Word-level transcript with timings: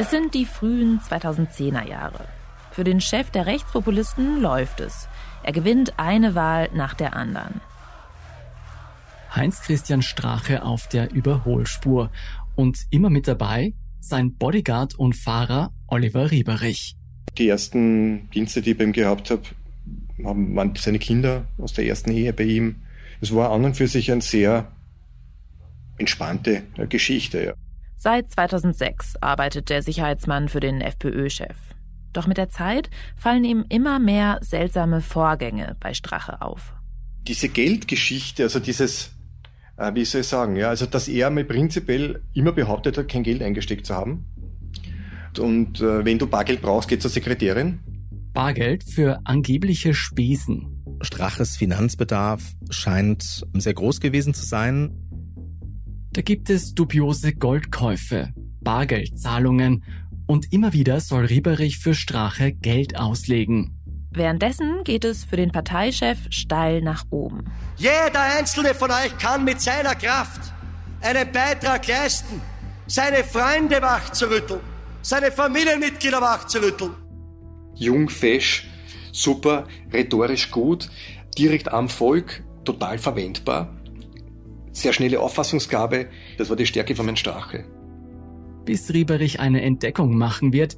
Es 0.00 0.08
sind 0.08 0.32
die 0.32 0.46
frühen 0.46 0.98
2010er 1.00 1.86
Jahre. 1.86 2.24
Für 2.72 2.84
den 2.84 3.02
Chef 3.02 3.28
der 3.28 3.44
Rechtspopulisten 3.44 4.40
läuft 4.40 4.80
es. 4.80 5.08
Er 5.42 5.52
gewinnt 5.52 5.98
eine 5.98 6.34
Wahl 6.34 6.70
nach 6.72 6.94
der 6.94 7.14
anderen. 7.14 7.60
Heinz-Christian 9.36 10.00
Strache 10.00 10.62
auf 10.62 10.88
der 10.88 11.12
Überholspur 11.12 12.10
und 12.56 12.78
immer 12.88 13.10
mit 13.10 13.28
dabei 13.28 13.74
sein 14.00 14.32
Bodyguard 14.32 14.94
und 14.94 15.16
Fahrer 15.16 15.70
Oliver 15.86 16.30
Rieberich. 16.30 16.96
Die 17.36 17.50
ersten 17.50 18.30
Dienste, 18.30 18.62
die 18.62 18.70
ich 18.70 18.78
bei 18.78 18.84
ihm 18.84 18.92
gehabt 18.92 19.30
habe, 19.30 19.42
waren 20.16 20.74
seine 20.76 20.98
Kinder 20.98 21.44
aus 21.58 21.74
der 21.74 21.84
ersten 21.84 22.10
Ehe 22.10 22.32
bei 22.32 22.44
ihm. 22.44 22.76
Es 23.20 23.34
war 23.34 23.50
an 23.50 23.66
und 23.66 23.76
für 23.76 23.86
sich 23.86 24.10
eine 24.10 24.22
sehr 24.22 24.72
entspannte 25.98 26.62
Geschichte. 26.88 27.44
Ja. 27.44 27.69
Seit 28.02 28.30
2006 28.30 29.16
arbeitet 29.20 29.68
der 29.68 29.82
Sicherheitsmann 29.82 30.48
für 30.48 30.60
den 30.60 30.80
FPÖ-Chef. 30.80 31.54
Doch 32.14 32.26
mit 32.26 32.38
der 32.38 32.48
Zeit 32.48 32.88
fallen 33.14 33.44
ihm 33.44 33.66
immer 33.68 33.98
mehr 33.98 34.38
seltsame 34.40 35.02
Vorgänge 35.02 35.76
bei 35.80 35.92
Strache 35.92 36.40
auf. 36.40 36.72
Diese 37.28 37.50
Geldgeschichte, 37.50 38.44
also 38.44 38.58
dieses, 38.58 39.10
äh, 39.76 39.92
wie 39.92 40.06
soll 40.06 40.22
ich 40.22 40.28
sagen, 40.28 40.56
ja, 40.56 40.70
also 40.70 40.86
dass 40.86 41.08
er 41.08 41.28
mir 41.28 41.44
prinzipiell 41.44 42.22
immer 42.32 42.52
behauptet 42.52 42.96
hat, 42.96 43.08
kein 43.08 43.22
Geld 43.22 43.42
eingesteckt 43.42 43.84
zu 43.84 43.94
haben. 43.94 44.24
Und 45.38 45.82
äh, 45.82 46.02
wenn 46.02 46.18
du 46.18 46.26
Bargeld 46.26 46.62
brauchst, 46.62 46.88
geh 46.88 46.98
zur 46.98 47.10
Sekretärin. 47.10 47.80
Bargeld 48.32 48.82
für 48.82 49.20
angebliche 49.24 49.92
Spesen. 49.92 50.82
Straches 51.02 51.58
Finanzbedarf 51.58 52.54
scheint 52.70 53.46
sehr 53.52 53.74
groß 53.74 54.00
gewesen 54.00 54.32
zu 54.32 54.46
sein. 54.46 54.99
Da 56.12 56.22
gibt 56.22 56.50
es 56.50 56.74
dubiose 56.74 57.34
Goldkäufe, 57.34 58.34
Bargeldzahlungen 58.60 59.84
und 60.26 60.52
immer 60.52 60.72
wieder 60.72 60.98
soll 60.98 61.26
Rieberich 61.26 61.78
für 61.78 61.94
Strache 61.94 62.52
Geld 62.52 62.98
auslegen. 62.98 63.76
Währenddessen 64.10 64.82
geht 64.82 65.04
es 65.04 65.24
für 65.24 65.36
den 65.36 65.52
Parteichef 65.52 66.18
steil 66.30 66.82
nach 66.82 67.04
oben. 67.10 67.44
Jeder 67.76 68.22
einzelne 68.36 68.74
von 68.74 68.90
euch 68.90 69.16
kann 69.18 69.44
mit 69.44 69.60
seiner 69.60 69.94
Kraft 69.94 70.52
einen 71.00 71.30
Beitrag 71.30 71.86
leisten, 71.86 72.40
seine 72.88 73.22
Freunde 73.22 73.80
wachzurütteln, 73.80 74.60
seine 75.02 75.30
Familienmitglieder 75.30 76.20
wachzurütteln. 76.20 76.90
Jung, 77.76 78.08
fesch, 78.08 78.68
super, 79.12 79.68
rhetorisch 79.92 80.50
gut, 80.50 80.90
direkt 81.38 81.72
am 81.72 81.88
Volk, 81.88 82.42
total 82.64 82.98
verwendbar. 82.98 83.79
Sehr 84.72 84.92
schnelle 84.92 85.20
Auffassungsgabe, 85.20 86.06
das 86.38 86.48
war 86.48 86.56
die 86.56 86.66
Stärke 86.66 86.94
von 86.94 87.06
Herrn 87.06 87.16
Strache 87.16 87.64
bis 88.70 88.94
Rieberich 88.94 89.40
eine 89.40 89.62
Entdeckung 89.62 90.16
machen 90.16 90.52
wird, 90.52 90.76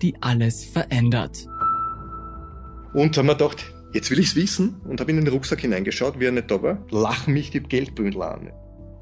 die 0.00 0.14
alles 0.20 0.64
verändert. 0.64 1.48
Und 2.94 3.18
haben 3.18 3.26
wir 3.26 3.34
gedacht, 3.34 3.72
jetzt 3.92 4.12
will 4.12 4.20
ich's 4.20 4.36
wissen 4.36 4.80
und 4.84 5.00
habe 5.00 5.10
in 5.10 5.16
den 5.16 5.26
Rucksack 5.26 5.60
hineingeschaut, 5.60 6.20
wie 6.20 6.26
er 6.26 6.30
nicht 6.30 6.52
da 6.52 6.62
war, 6.62 6.86
lachen 6.92 7.34
mich 7.34 7.50
die 7.50 7.58
Geldbündel 7.58 8.22
an. 8.22 8.52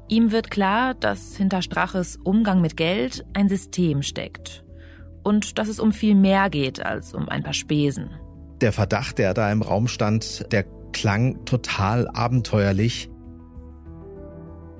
Ihm 0.07 0.31
wird 0.31 0.49
klar, 0.49 0.95
dass 0.95 1.35
hinter 1.35 1.61
Straches 1.61 2.17
Umgang 2.23 2.61
mit 2.61 2.77
Geld 2.77 3.23
ein 3.35 3.47
System 3.47 4.01
steckt. 4.01 4.63
Und 5.21 5.59
dass 5.59 5.67
es 5.67 5.79
um 5.79 5.91
viel 5.91 6.15
mehr 6.15 6.49
geht 6.49 6.83
als 6.83 7.13
um 7.13 7.29
ein 7.29 7.43
paar 7.43 7.53
Spesen. 7.53 8.09
Der 8.59 8.71
Verdacht, 8.71 9.19
der 9.19 9.35
da 9.35 9.51
im 9.51 9.61
Raum 9.61 9.87
stand, 9.87 10.51
der 10.51 10.65
klang 10.93 11.45
total 11.45 12.07
abenteuerlich. 12.07 13.10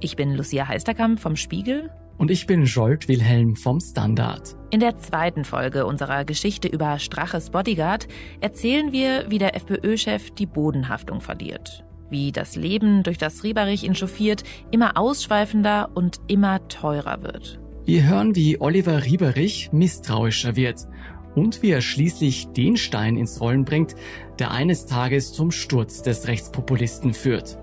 Ich 0.03 0.15
bin 0.15 0.33
Lucia 0.33 0.67
Heisterkamp 0.67 1.19
vom 1.19 1.35
Spiegel 1.35 1.91
und 2.17 2.31
ich 2.31 2.47
bin 2.47 2.65
Jolt 2.65 3.07
Wilhelm 3.07 3.55
vom 3.55 3.79
Standard. 3.79 4.55
In 4.71 4.79
der 4.79 4.97
zweiten 4.97 5.45
Folge 5.45 5.85
unserer 5.85 6.25
Geschichte 6.25 6.67
über 6.67 6.97
Straches 6.97 7.51
Bodyguard 7.51 8.07
erzählen 8.39 8.91
wir, 8.91 9.25
wie 9.29 9.37
der 9.37 9.55
FPÖ-Chef 9.55 10.31
die 10.31 10.47
Bodenhaftung 10.47 11.21
verliert. 11.21 11.83
Wie 12.09 12.31
das 12.31 12.55
Leben, 12.55 13.03
durch 13.03 13.19
das 13.19 13.43
Rieberich 13.43 13.83
ihn 13.83 13.93
chauffiert, 13.93 14.43
immer 14.71 14.97
ausschweifender 14.97 15.91
und 15.93 16.19
immer 16.27 16.67
teurer 16.67 17.21
wird. 17.21 17.59
Wir 17.85 18.03
hören, 18.09 18.35
wie 18.35 18.59
Oliver 18.59 19.05
Rieberich 19.05 19.69
misstrauischer 19.71 20.55
wird 20.55 20.87
und 21.35 21.61
wie 21.61 21.69
er 21.69 21.81
schließlich 21.81 22.47
den 22.47 22.75
Stein 22.75 23.17
ins 23.17 23.39
Rollen 23.39 23.65
bringt, 23.65 23.95
der 24.39 24.49
eines 24.49 24.87
Tages 24.87 25.31
zum 25.31 25.51
Sturz 25.51 26.01
des 26.01 26.27
Rechtspopulisten 26.27 27.13
führt. 27.13 27.59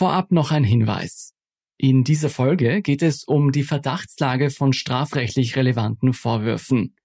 Vorab 0.00 0.32
noch 0.32 0.50
ein 0.50 0.64
Hinweis. 0.64 1.34
In 1.76 2.04
dieser 2.04 2.30
Folge 2.30 2.80
geht 2.80 3.02
es 3.02 3.22
um 3.22 3.52
die 3.52 3.64
Verdachtslage 3.64 4.48
von 4.48 4.72
strafrechtlich 4.72 5.56
relevanten 5.56 6.14
Vorwürfen. 6.14 6.96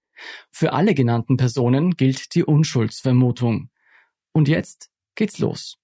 Für 0.50 0.72
alle 0.72 0.94
genannten 0.94 1.36
Personen 1.36 1.98
gilt 1.98 2.34
die 2.34 2.42
Unschuldsvermutung. 2.42 3.68
Und 4.32 4.48
jetzt 4.48 4.88
geht's 5.14 5.40
los. 5.40 5.76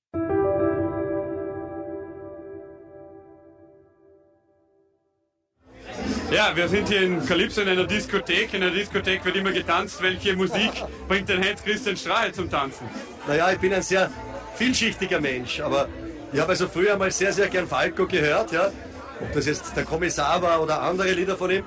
Ja, 6.30 6.56
wir 6.56 6.66
sind 6.66 6.88
hier 6.88 7.02
in 7.02 7.26
Calypso 7.26 7.60
in 7.60 7.68
einer 7.68 7.86
Diskothek. 7.86 8.54
In 8.54 8.62
einer 8.62 8.72
Diskothek 8.72 9.22
wird 9.22 9.36
immer 9.36 9.52
getanzt. 9.52 10.00
Welche 10.00 10.34
Musik 10.34 10.72
bringt 11.08 11.28
den 11.28 11.44
Heinz-Christian 11.44 11.98
Strahe 11.98 12.32
zum 12.32 12.48
Tanzen? 12.48 12.86
Naja, 13.28 13.52
ich 13.52 13.58
bin 13.58 13.74
ein 13.74 13.82
sehr 13.82 14.10
vielschichtiger 14.54 15.20
Mensch, 15.20 15.60
aber 15.60 15.90
ich 16.32 16.40
habe 16.40 16.50
also 16.50 16.68
früher 16.68 16.96
mal 16.96 17.10
sehr, 17.10 17.32
sehr 17.32 17.48
gern 17.48 17.66
Falco 17.66 18.06
gehört, 18.06 18.52
ja. 18.52 18.70
Ob 19.20 19.32
das 19.32 19.46
jetzt 19.46 19.76
der 19.76 19.84
Kommissar 19.84 20.42
war 20.42 20.62
oder 20.62 20.82
andere 20.82 21.12
Lieder 21.12 21.36
von 21.36 21.50
ihm. 21.50 21.64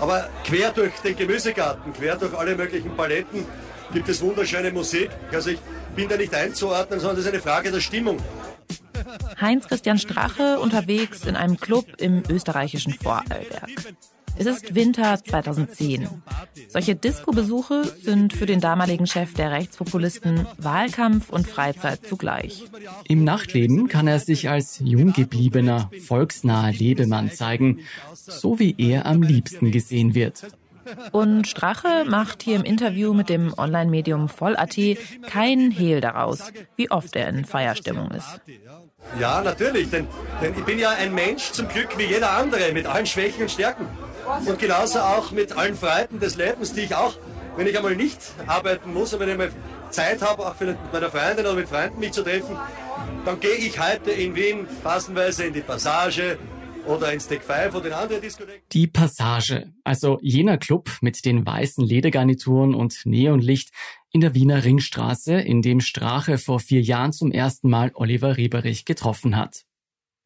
Aber 0.00 0.28
quer 0.44 0.70
durch 0.72 0.94
den 1.04 1.16
Gemüsegarten, 1.16 1.92
quer 1.92 2.16
durch 2.16 2.36
alle 2.36 2.56
möglichen 2.56 2.96
Paletten 2.96 3.44
gibt 3.92 4.08
es 4.08 4.20
wunderschöne 4.20 4.72
Musik. 4.72 5.10
Also 5.32 5.50
ich 5.50 5.60
bin 5.94 6.08
da 6.08 6.16
nicht 6.16 6.34
einzuordnen, 6.34 6.98
sondern 6.98 7.16
das 7.16 7.26
ist 7.26 7.32
eine 7.32 7.42
Frage 7.42 7.70
der 7.70 7.80
Stimmung. 7.80 8.18
Heinz-Christian 9.40 9.98
Strache 9.98 10.58
unterwegs 10.58 11.24
in 11.24 11.36
einem 11.36 11.58
Club 11.58 11.86
im 11.98 12.22
österreichischen 12.28 12.92
Vorarlberg. 12.94 13.70
Es 14.38 14.46
ist 14.46 14.74
Winter 14.74 15.18
2010. 15.22 16.08
Solche 16.68 16.94
Disco-Besuche 16.94 17.84
sind 18.02 18.32
für 18.32 18.46
den 18.46 18.60
damaligen 18.60 19.06
Chef 19.06 19.32
der 19.34 19.50
Rechtspopulisten 19.50 20.46
Wahlkampf 20.58 21.30
und 21.30 21.46
Freizeit 21.46 22.06
zugleich. 22.06 22.64
Im 23.08 23.24
Nachtleben 23.24 23.88
kann 23.88 24.06
er 24.06 24.18
sich 24.18 24.48
als 24.48 24.80
junggebliebener, 24.84 25.90
volksnaher 26.06 26.72
Lebemann 26.72 27.30
zeigen, 27.30 27.80
so 28.14 28.58
wie 28.58 28.74
er 28.78 29.06
am 29.06 29.22
liebsten 29.22 29.70
gesehen 29.70 30.14
wird. 30.14 30.46
Und 31.12 31.48
Strache 31.48 32.04
macht 32.06 32.42
hier 32.42 32.56
im 32.56 32.64
Interview 32.64 33.12
mit 33.12 33.28
dem 33.28 33.52
Online-Medium 33.56 34.28
Voll.at 34.28 34.76
keinen 35.28 35.70
Hehl 35.70 36.00
daraus, 36.00 36.52
wie 36.76 36.90
oft 36.90 37.16
er 37.16 37.28
in 37.28 37.44
Feierstimmung 37.44 38.10
ist. 38.12 38.40
Ja, 39.18 39.42
natürlich, 39.42 39.90
denn, 39.90 40.06
denn 40.42 40.52
ich 40.56 40.64
bin 40.64 40.78
ja 40.78 40.90
ein 40.90 41.14
Mensch 41.14 41.50
zum 41.52 41.68
Glück 41.68 41.98
wie 41.98 42.04
jeder 42.04 42.32
andere 42.32 42.72
mit 42.72 42.86
allen 42.86 43.06
Schwächen 43.06 43.42
und 43.42 43.50
Stärken. 43.50 43.86
Und 44.46 44.58
genauso 44.58 45.00
auch 45.00 45.30
mit 45.30 45.56
allen 45.56 45.76
Freuden 45.76 46.20
des 46.20 46.36
Lebens, 46.36 46.72
die 46.72 46.82
ich 46.82 46.94
auch, 46.94 47.14
wenn 47.56 47.66
ich 47.66 47.76
einmal 47.76 47.96
nicht 47.96 48.18
arbeiten 48.46 48.92
muss, 48.92 49.14
und 49.14 49.20
wenn 49.20 49.30
ich 49.30 49.36
mal 49.36 49.50
Zeit 49.90 50.20
habe, 50.22 50.46
auch 50.46 50.58
mit 50.60 50.76
meiner 50.92 51.10
Freundin 51.10 51.46
oder 51.46 51.54
mit 51.54 51.68
Freunden 51.68 52.00
mich 52.00 52.12
zu 52.12 52.22
treffen, 52.22 52.56
dann 53.24 53.40
gehe 53.40 53.54
ich 53.54 53.78
heute 53.80 54.10
in 54.10 54.34
Wien 54.34 54.66
passenweise 54.82 55.44
in 55.44 55.54
die 55.54 55.60
Passage 55.60 56.38
oder 56.86 57.12
ins 57.12 57.28
Deck 57.28 57.42
5 57.42 57.74
oder 57.74 57.86
in 57.86 57.92
andere 57.92 58.20
Diskotheken. 58.20 58.62
Die 58.72 58.86
Passage, 58.86 59.72
also 59.84 60.18
jener 60.22 60.58
Club 60.58 60.90
mit 61.00 61.24
den 61.24 61.44
weißen 61.44 61.84
Ledergarnituren 61.84 62.74
und 62.74 63.04
Neonlicht 63.04 63.70
in 64.10 64.20
der 64.20 64.34
Wiener 64.34 64.64
Ringstraße, 64.64 65.34
in 65.34 65.62
dem 65.62 65.80
Strache 65.80 66.38
vor 66.38 66.60
vier 66.60 66.80
Jahren 66.80 67.12
zum 67.12 67.32
ersten 67.32 67.68
Mal 67.68 67.90
Oliver 67.94 68.36
Rieberich 68.36 68.84
getroffen 68.84 69.36
hat. 69.36 69.65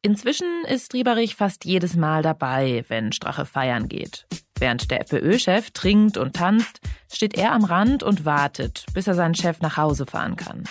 Inzwischen 0.03 0.47
ist 0.67 0.95
Rieberich 0.95 1.35
fast 1.35 1.63
jedes 1.63 1.95
Mal 1.95 2.23
dabei, 2.23 2.83
wenn 2.87 3.11
Strache 3.11 3.45
feiern 3.45 3.87
geht. 3.87 4.25
Während 4.57 4.89
der 4.89 5.01
FPÖ-Chef 5.01 5.71
trinkt 5.71 6.17
und 6.17 6.35
tanzt, 6.35 6.79
steht 7.11 7.37
er 7.37 7.51
am 7.51 7.63
Rand 7.63 8.01
und 8.01 8.25
wartet, 8.25 8.85
bis 8.93 9.05
er 9.05 9.13
seinen 9.13 9.35
Chef 9.35 9.59
nach 9.61 9.77
Hause 9.77 10.07
fahren 10.07 10.35
kann. 10.35 10.63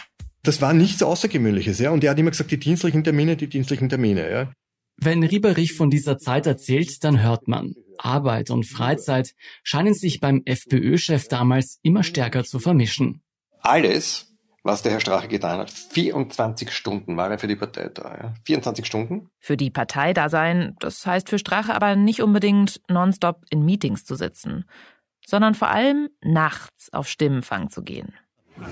Das 0.42 0.60
war 0.60 0.72
nichts 0.72 1.02
Außergewöhnliches, 1.02 1.78
ja. 1.78 1.90
Und 1.90 2.02
er 2.02 2.10
hat 2.10 2.18
immer 2.18 2.30
gesagt, 2.30 2.50
die 2.50 2.58
dienstlichen 2.58 3.04
Termine, 3.04 3.36
die 3.36 3.48
dienstlichen 3.48 3.88
Termine, 3.88 4.30
ja. 4.30 4.52
Wenn 4.96 5.22
Rieberich 5.22 5.74
von 5.74 5.90
dieser 5.90 6.18
Zeit 6.18 6.46
erzählt, 6.46 7.04
dann 7.04 7.22
hört 7.22 7.46
man. 7.46 7.74
Arbeit 7.98 8.50
und 8.50 8.66
Freizeit 8.66 9.34
scheinen 9.62 9.94
sich 9.94 10.20
beim 10.20 10.42
FPÖ-Chef 10.44 11.28
damals 11.28 11.78
immer 11.82 12.02
stärker 12.02 12.44
zu 12.44 12.58
vermischen. 12.58 13.22
Alles, 13.60 14.29
was 14.62 14.82
der 14.82 14.92
Herr 14.92 15.00
Strache 15.00 15.28
getan 15.28 15.58
hat. 15.58 15.70
24 15.70 16.70
Stunden 16.70 17.16
war 17.16 17.30
er 17.30 17.38
für 17.38 17.46
die 17.46 17.56
Partei 17.56 17.88
da. 17.88 18.02
Ja. 18.22 18.34
24 18.44 18.86
Stunden. 18.86 19.30
Für 19.38 19.56
die 19.56 19.70
Partei 19.70 20.12
da 20.12 20.28
sein, 20.28 20.76
das 20.80 21.06
heißt 21.06 21.28
für 21.28 21.38
Strache 21.38 21.74
aber 21.74 21.96
nicht 21.96 22.22
unbedingt 22.22 22.80
nonstop 22.88 23.44
in 23.50 23.64
Meetings 23.64 24.04
zu 24.04 24.14
sitzen, 24.14 24.64
sondern 25.26 25.54
vor 25.54 25.68
allem 25.68 26.10
nachts 26.20 26.92
auf 26.92 27.08
Stimmenfang 27.08 27.70
zu 27.70 27.82
gehen. 27.82 28.12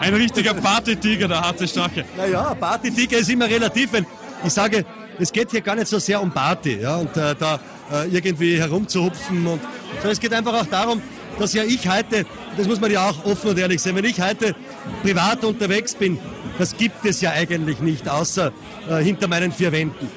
Ein 0.00 0.14
richtiger 0.14 0.52
Partytiger, 0.52 1.28
der 1.28 1.40
harte 1.40 1.66
Strache. 1.66 2.04
Naja, 2.16 2.54
Partytiger 2.54 3.18
ist 3.18 3.30
immer 3.30 3.48
relativ, 3.48 3.92
weil 3.94 4.04
ich 4.44 4.52
sage, 4.52 4.84
es 5.18 5.32
geht 5.32 5.50
hier 5.50 5.62
gar 5.62 5.76
nicht 5.76 5.86
so 5.86 5.98
sehr 5.98 6.20
um 6.20 6.30
Party 6.30 6.80
ja, 6.80 6.96
und 6.96 7.16
äh, 7.16 7.34
da 7.34 7.58
äh, 7.90 8.08
irgendwie 8.08 8.58
herumzuhupfen. 8.58 9.46
Und, 9.46 9.60
sondern 9.94 10.10
es 10.10 10.20
geht 10.20 10.32
einfach 10.34 10.52
auch 10.52 10.66
darum, 10.66 11.00
dass 11.38 11.54
ja 11.54 11.62
ich 11.64 11.88
heute, 11.88 12.26
das 12.56 12.66
muss 12.66 12.80
man 12.80 12.90
ja 12.90 13.08
auch 13.08 13.24
offen 13.24 13.50
und 13.50 13.58
ehrlich 13.58 13.80
sein, 13.80 13.94
wenn 13.96 14.04
ich 14.04 14.20
heute 14.20 14.54
privat 15.02 15.44
unterwegs 15.44 15.94
bin, 15.94 16.18
das 16.58 16.76
gibt 16.76 17.04
es 17.04 17.20
ja 17.20 17.32
eigentlich 17.32 17.80
nicht, 17.80 18.08
außer 18.08 18.52
äh, 18.88 19.02
hinter 19.02 19.28
meinen 19.28 19.52
vier 19.52 19.72
Wänden. 19.72 20.08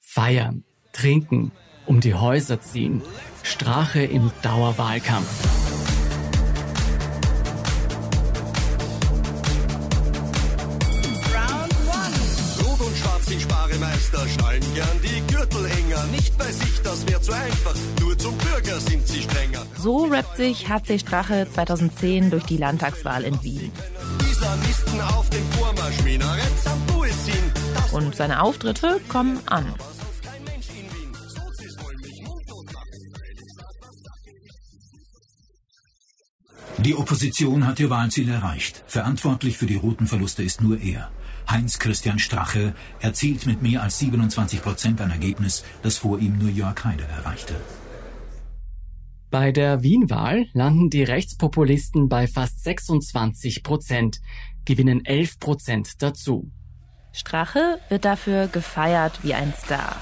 Feiern, 0.00 0.64
trinken, 0.92 1.52
um 1.86 2.00
die 2.00 2.14
Häuser 2.14 2.60
ziehen. 2.60 3.02
Strache 3.42 4.02
im 4.02 4.30
Dauerwahlkampf. 4.42 5.28
Rot 12.62 12.80
und 12.80 12.96
schwarz 12.96 13.26
die 13.26 13.40
Sparemeister 13.40 14.28
schnallen 14.28 14.62
gern 14.74 15.00
die 15.02 15.32
Gürtel 15.32 15.64
enger. 15.66 16.04
Nicht 16.12 16.36
bei 16.36 16.50
sich, 16.50 16.82
das 16.82 17.06
wäre 17.06 17.20
zu 17.20 17.32
einfach. 17.32 17.74
Nur 18.00 18.18
zum 18.18 18.36
Bürger 18.38 18.80
sind 18.80 19.06
sie 19.06 19.22
strenger. 19.22 19.64
So 19.78 20.04
rappt 20.04 20.36
sich 20.36 20.68
HC 20.68 20.98
Strache 20.98 21.46
2010 21.52 22.30
durch 22.30 22.44
die 22.44 22.56
Landtagswahl 22.56 23.24
in 23.24 23.42
Wien. 23.42 23.72
Islamisten 24.38 25.00
auf 25.00 25.28
dem 25.30 25.44
Vormarsch, 25.50 26.00
Minarett 26.04 26.52
am. 26.62 27.52
Das 27.74 27.92
Und 27.92 28.14
seine 28.14 28.40
Auftritte 28.40 29.00
kommen 29.08 29.40
an. 29.46 29.74
Die 36.78 36.94
Opposition 36.94 37.66
hat 37.66 37.80
ihr 37.80 37.90
Wahlziel 37.90 38.28
erreicht. 38.28 38.84
Verantwortlich 38.86 39.58
für 39.58 39.66
die 39.66 39.74
Routenverluste 39.74 40.44
ist 40.44 40.60
nur 40.60 40.78
er. 40.80 41.10
Heinz-Christian 41.50 42.20
Strache 42.20 42.74
erzielt 43.00 43.44
mit 43.44 43.60
mehr 43.60 43.82
als 43.82 43.98
27 43.98 44.62
Prozent 44.62 45.00
ein 45.00 45.10
Ergebnis, 45.10 45.64
das 45.82 45.98
vor 45.98 46.20
ihm 46.20 46.38
nur 46.38 46.50
Jörg 46.50 46.84
Haider 46.84 47.08
erreichte. 47.08 47.56
Bei 49.30 49.52
der 49.52 49.82
Wien-Wahl 49.82 50.46
landen 50.54 50.88
die 50.88 51.02
Rechtspopulisten 51.02 52.08
bei 52.08 52.26
fast 52.26 52.64
26 52.64 53.62
Prozent, 53.62 54.20
gewinnen 54.64 55.04
11 55.04 55.38
Prozent 55.38 56.02
dazu. 56.02 56.50
Strache 57.12 57.78
wird 57.90 58.06
dafür 58.06 58.46
gefeiert 58.46 59.22
wie 59.22 59.34
ein 59.34 59.52
Star. 59.52 59.96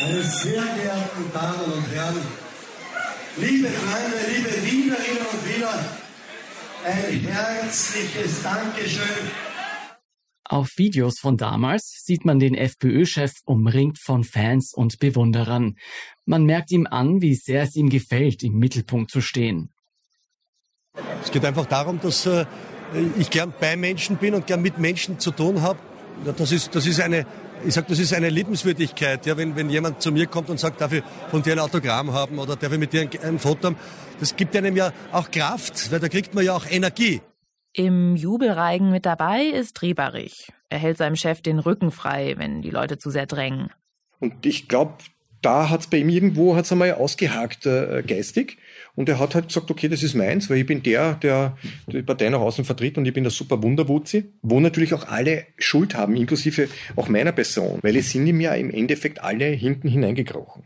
Meine 0.00 0.22
sehr 0.22 0.62
geehrten 0.62 1.32
Damen 1.34 1.72
und 1.72 1.94
Herren, 1.94 2.22
liebe 3.36 3.68
Freunde, 3.68 4.16
liebe 4.34 4.64
Wienerinnen 4.64 5.26
und 5.30 5.54
Wiener, 5.54 5.84
ein 6.86 7.20
herzliches 7.20 8.42
Dankeschön. 8.42 9.51
Auf 10.52 10.76
Videos 10.76 11.18
von 11.18 11.38
damals 11.38 12.02
sieht 12.04 12.26
man 12.26 12.38
den 12.38 12.54
FPÖ-Chef 12.54 13.32
umringt 13.46 13.98
von 13.98 14.22
Fans 14.22 14.74
und 14.74 14.98
Bewunderern. 14.98 15.78
Man 16.26 16.44
merkt 16.44 16.70
ihm 16.72 16.86
an, 16.86 17.22
wie 17.22 17.34
sehr 17.34 17.62
es 17.62 17.74
ihm 17.74 17.88
gefällt, 17.88 18.42
im 18.42 18.58
Mittelpunkt 18.58 19.10
zu 19.10 19.22
stehen. 19.22 19.70
Es 21.22 21.30
geht 21.30 21.46
einfach 21.46 21.64
darum, 21.64 22.00
dass 22.02 22.26
äh, 22.26 22.44
ich 23.18 23.30
gern 23.30 23.54
bei 23.58 23.78
Menschen 23.78 24.18
bin 24.18 24.34
und 24.34 24.46
gern 24.46 24.60
mit 24.60 24.76
Menschen 24.76 25.18
zu 25.18 25.30
tun 25.30 25.62
habe. 25.62 25.78
Das 26.36 26.52
ist, 26.52 26.74
das 26.74 26.86
ist 26.86 27.00
eine, 27.00 27.26
ich 27.64 27.72
sag, 27.72 27.88
das 27.88 27.98
ist 27.98 28.12
eine 28.12 28.28
Liebenswürdigkeit. 28.28 29.24
Ja, 29.24 29.38
wenn, 29.38 29.56
wenn 29.56 29.70
jemand 29.70 30.02
zu 30.02 30.12
mir 30.12 30.26
kommt 30.26 30.50
und 30.50 30.60
sagt, 30.60 30.82
darf 30.82 30.92
ich 30.92 31.02
von 31.30 31.42
dir 31.42 31.52
ein 31.52 31.60
Autogramm 31.60 32.12
haben 32.12 32.38
oder 32.38 32.56
darf 32.56 32.70
ich 32.70 32.78
mit 32.78 32.92
dir 32.92 33.00
ein, 33.00 33.10
ein 33.22 33.38
Foto 33.38 33.68
haben, 33.68 33.76
das 34.20 34.36
gibt 34.36 34.54
einem 34.54 34.76
ja 34.76 34.92
auch 35.12 35.30
Kraft, 35.30 35.90
weil 35.90 36.00
da 36.00 36.10
kriegt 36.10 36.34
man 36.34 36.44
ja 36.44 36.54
auch 36.54 36.66
Energie. 36.68 37.22
Im 37.74 38.16
Jubelreigen 38.16 38.90
mit 38.90 39.06
dabei 39.06 39.44
ist 39.44 39.80
Rieberich. 39.80 40.52
Er 40.68 40.78
hält 40.78 40.98
seinem 40.98 41.16
Chef 41.16 41.40
den 41.40 41.58
Rücken 41.58 41.90
frei, 41.90 42.34
wenn 42.36 42.60
die 42.60 42.70
Leute 42.70 42.98
zu 42.98 43.10
sehr 43.10 43.26
drängen. 43.26 43.70
Und 44.20 44.44
ich 44.44 44.68
glaube, 44.68 44.94
da 45.40 45.70
hat's 45.70 45.86
bei 45.86 45.98
ihm 45.98 46.08
irgendwo 46.08 46.54
hat's 46.54 46.70
einmal 46.70 46.94
ausgehakt 46.94 47.66
äh, 47.66 48.02
geistig. 48.06 48.58
Und 48.94 49.08
er 49.08 49.18
hat 49.18 49.34
halt 49.34 49.48
gesagt, 49.48 49.70
okay, 49.70 49.88
das 49.88 50.02
ist 50.02 50.14
meins, 50.14 50.50
weil 50.50 50.58
ich 50.58 50.66
bin 50.66 50.82
der, 50.82 51.14
der 51.14 51.56
die 51.86 52.02
Partei 52.02 52.28
nach 52.28 52.40
außen 52.40 52.64
vertritt 52.64 52.98
und 52.98 53.06
ich 53.06 53.14
bin 53.14 53.24
der 53.24 53.30
super 53.30 53.62
Wunderwutzi, 53.62 54.32
wo 54.42 54.60
natürlich 54.60 54.92
auch 54.92 55.08
alle 55.08 55.46
Schuld 55.56 55.94
haben, 55.94 56.14
inklusive 56.14 56.68
auch 56.96 57.08
meiner 57.08 57.32
Person, 57.32 57.78
weil 57.82 57.96
es 57.96 58.10
sind 58.10 58.26
ihm 58.26 58.40
ja 58.40 58.54
im 58.54 58.70
Endeffekt 58.70 59.22
alle 59.22 59.46
hinten 59.46 59.88
hineingekrochen. 59.88 60.64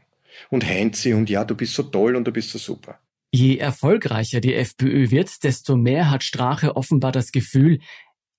Und 0.51 0.67
Heinzi 0.67 1.15
und 1.15 1.31
ja, 1.31 1.45
du 1.45 1.55
bist 1.55 1.75
so 1.75 1.85
toll 1.85 2.17
und 2.17 2.27
du 2.27 2.33
bist 2.33 2.51
so 2.51 2.59
super. 2.59 2.99
Je 3.37 3.59
erfolgreicher 3.59 4.41
die 4.41 4.55
FPÖ 4.55 5.11
wird, 5.11 5.45
desto 5.45 5.77
mehr 5.77 6.11
hat 6.11 6.25
Strache 6.25 6.75
offenbar 6.75 7.13
das 7.13 7.33
Gefühl, 7.33 7.81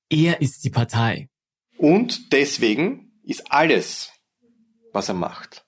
er 0.09 0.41
ist 0.41 0.63
die 0.63 0.71
Partei. 0.71 1.29
Und 1.77 2.33
deswegen 2.33 3.11
ist 3.21 3.51
alles, 3.51 4.11
was 4.93 5.07
er 5.09 5.13
macht, 5.13 5.67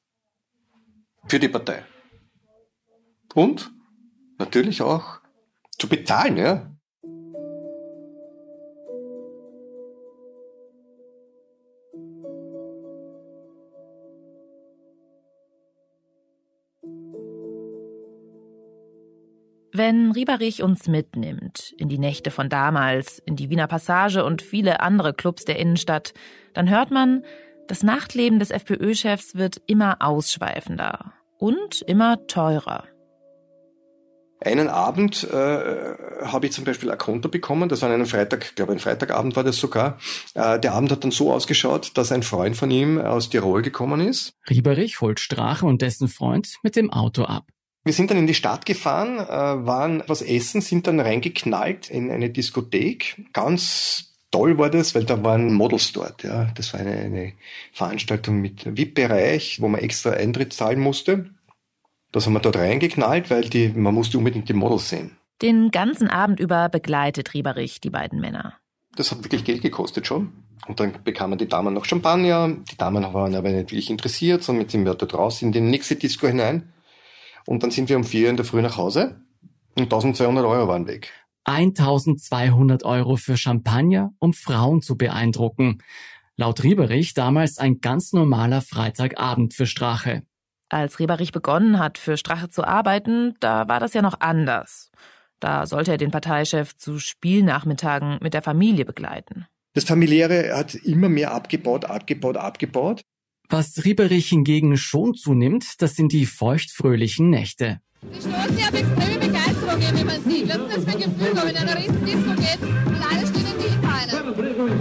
für 1.27 1.39
die 1.39 1.47
Partei. 1.47 1.85
Und 3.35 3.71
natürlich 4.39 4.81
auch 4.81 5.19
zu 5.77 5.87
bezahlen, 5.87 6.37
ja. 6.37 6.75
Wenn 19.79 20.11
Rieberich 20.11 20.61
uns 20.61 20.89
mitnimmt 20.89 21.73
in 21.77 21.87
die 21.87 21.99
Nächte 21.99 22.31
von 22.31 22.49
damals, 22.49 23.19
in 23.19 23.37
die 23.37 23.49
Wiener 23.49 23.67
Passage 23.67 24.25
und 24.25 24.41
viele 24.41 24.81
andere 24.81 25.13
Clubs 25.13 25.45
der 25.45 25.57
Innenstadt, 25.57 26.13
dann 26.53 26.69
hört 26.69 26.91
man, 26.91 27.23
das 27.69 27.81
Nachtleben 27.81 28.39
des 28.39 28.51
FPÖ-Chefs 28.51 29.35
wird 29.35 29.61
immer 29.67 30.01
ausschweifender 30.01 31.13
und 31.37 31.81
immer 31.83 32.27
teurer. 32.27 32.83
Einen 34.41 34.67
Abend 34.67 35.23
äh, 35.23 35.95
habe 36.25 36.47
ich 36.47 36.51
zum 36.51 36.65
Beispiel 36.65 36.91
ein 36.91 36.97
Konto 36.97 37.29
bekommen, 37.29 37.69
das 37.69 37.81
war 37.81 37.87
an 37.87 37.95
einem 37.95 38.05
Freitag, 38.05 38.47
ich 38.49 38.55
glaube 38.55 38.73
ein 38.73 38.79
Freitagabend 38.79 39.37
war 39.37 39.45
das 39.45 39.55
sogar. 39.55 39.97
Äh, 40.33 40.59
der 40.59 40.73
Abend 40.73 40.91
hat 40.91 41.05
dann 41.05 41.11
so 41.11 41.31
ausgeschaut, 41.31 41.91
dass 41.95 42.11
ein 42.11 42.23
Freund 42.23 42.57
von 42.57 42.69
ihm 42.69 42.99
aus 42.99 43.29
Tirol 43.29 43.61
gekommen 43.61 44.01
ist. 44.01 44.33
Rieberich 44.49 44.99
holt 44.99 45.21
Strache 45.21 45.65
und 45.65 45.81
dessen 45.81 46.09
Freund 46.09 46.57
mit 46.63 46.75
dem 46.75 46.91
Auto 46.91 47.23
ab. 47.23 47.45
Wir 47.89 47.93
sind 47.93 48.11
dann 48.11 48.19
in 48.19 48.27
die 48.27 48.35
Stadt 48.35 48.67
gefahren, 48.67 49.17
äh, 49.17 49.65
waren 49.65 50.03
was 50.05 50.21
essen, 50.21 50.61
sind 50.61 50.85
dann 50.85 50.99
reingeknallt 50.99 51.89
in 51.89 52.11
eine 52.11 52.29
Diskothek. 52.29 53.19
Ganz 53.33 54.13
toll 54.29 54.59
war 54.59 54.69
das, 54.69 54.93
weil 54.93 55.05
da 55.05 55.23
waren 55.23 55.51
Models 55.51 55.91
dort. 55.91 56.21
Ja, 56.21 56.51
das 56.53 56.71
war 56.71 56.81
eine, 56.81 56.91
eine 56.91 57.33
Veranstaltung 57.73 58.41
mit 58.41 58.77
VIP-Bereich, 58.77 59.59
wo 59.59 59.67
man 59.67 59.81
extra 59.81 60.11
Eintritt 60.11 60.53
zahlen 60.53 60.79
musste. 60.79 61.31
Das 62.11 62.27
haben 62.27 62.33
wir 62.33 62.41
dort 62.41 62.57
reingeknallt, 62.57 63.31
weil 63.31 63.49
die, 63.49 63.69
man 63.69 63.95
musste 63.95 64.19
unbedingt 64.19 64.47
die 64.49 64.53
Models 64.53 64.89
sehen. 64.89 65.17
Den 65.41 65.71
ganzen 65.71 66.09
Abend 66.09 66.39
über 66.39 66.69
begleitet 66.69 67.33
Rieberich 67.33 67.81
die 67.81 67.89
beiden 67.89 68.21
Männer. 68.21 68.53
Das 68.97 69.09
hat 69.09 69.23
wirklich 69.23 69.43
Geld 69.45 69.63
gekostet 69.63 70.05
schon. 70.05 70.31
Und 70.67 70.79
dann 70.79 70.93
bekamen 71.03 71.39
die 71.39 71.47
Damen 71.47 71.73
noch 71.73 71.85
Champagner. 71.85 72.55
Die 72.71 72.77
Damen 72.77 73.01
waren 73.15 73.33
aber 73.33 73.49
nicht 73.49 73.71
wirklich 73.71 73.89
interessiert, 73.89 74.43
sondern 74.43 74.65
mit 74.65 74.69
sind 74.69 74.85
wir 74.85 74.93
dort 74.93 75.15
raus 75.15 75.41
in 75.41 75.51
die 75.51 75.59
nächste 75.59 75.95
Disco 75.95 76.27
hinein. 76.27 76.71
Und 77.49 77.63
dann 77.63 77.71
sind 77.71 77.89
wir 77.89 77.97
um 77.97 78.03
vier 78.03 78.29
in 78.29 78.35
der 78.35 78.45
Früh 78.45 78.61
nach 78.61 78.77
Hause 78.77 79.21
und 79.75 79.85
1200 79.85 80.45
Euro 80.45 80.67
waren 80.67 80.85
weg. 80.85 81.11
1200 81.45 82.83
Euro 82.83 83.15
für 83.15 83.37
Champagner, 83.37 84.13
um 84.19 84.33
Frauen 84.33 84.83
zu 84.83 84.95
beeindrucken. 84.95 85.79
Laut 86.35 86.63
Rieberich 86.63 87.15
damals 87.15 87.57
ein 87.57 87.81
ganz 87.81 88.13
normaler 88.13 88.61
Freitagabend 88.61 89.55
für 89.55 89.65
Strache. 89.65 90.21
Als 90.69 90.99
Rieberich 90.99 91.31
begonnen 91.31 91.79
hat, 91.79 91.97
für 91.97 92.17
Strache 92.17 92.51
zu 92.51 92.63
arbeiten, 92.63 93.33
da 93.39 93.67
war 93.67 93.79
das 93.79 93.95
ja 93.95 94.03
noch 94.03 94.19
anders. 94.19 94.91
Da 95.39 95.65
sollte 95.65 95.89
er 95.89 95.97
den 95.97 96.11
Parteichef 96.11 96.77
zu 96.77 96.99
Spielnachmittagen 96.99 98.19
mit 98.21 98.35
der 98.35 98.43
Familie 98.43 98.85
begleiten. 98.85 99.47
Das 99.73 99.85
Familiäre 99.85 100.55
hat 100.55 100.75
immer 100.75 101.09
mehr 101.09 101.33
abgebaut, 101.33 101.85
abgebaut, 101.85 102.37
abgebaut. 102.37 103.01
Was 103.51 103.83
Rieberich 103.83 104.29
hingegen 104.29 104.77
schon 104.77 105.15
zunimmt, 105.15 105.81
das 105.81 105.95
sind 105.95 106.11
die 106.11 106.27
feuchtfröhlichen 106.27 107.31
Nächte. 107.31 107.79
Sie 108.13 108.19
stoßen 108.21 108.57
ja 108.57 108.67
auf 108.67 108.73
extreme 108.75 109.17
Begeisterung, 109.17 109.81
wie 109.81 110.03
man 110.03 110.23
sieht. 110.23 110.49
Was 110.49 110.57
ist 110.57 110.77
das 110.77 110.83
für 110.83 110.91
ein 110.91 110.97
Gefühl, 110.97 111.27
wenn 111.27 111.35
man 111.35 111.49
in 111.49 111.57
einer 111.57 111.77
riesen 111.77 112.05
Disco 112.05 112.35
geht 112.35 112.61
und 112.61 113.11
alle 113.11 113.27
stehen 113.27 113.45
in 113.47 113.57
die 113.57 113.87
einem? 113.87 114.73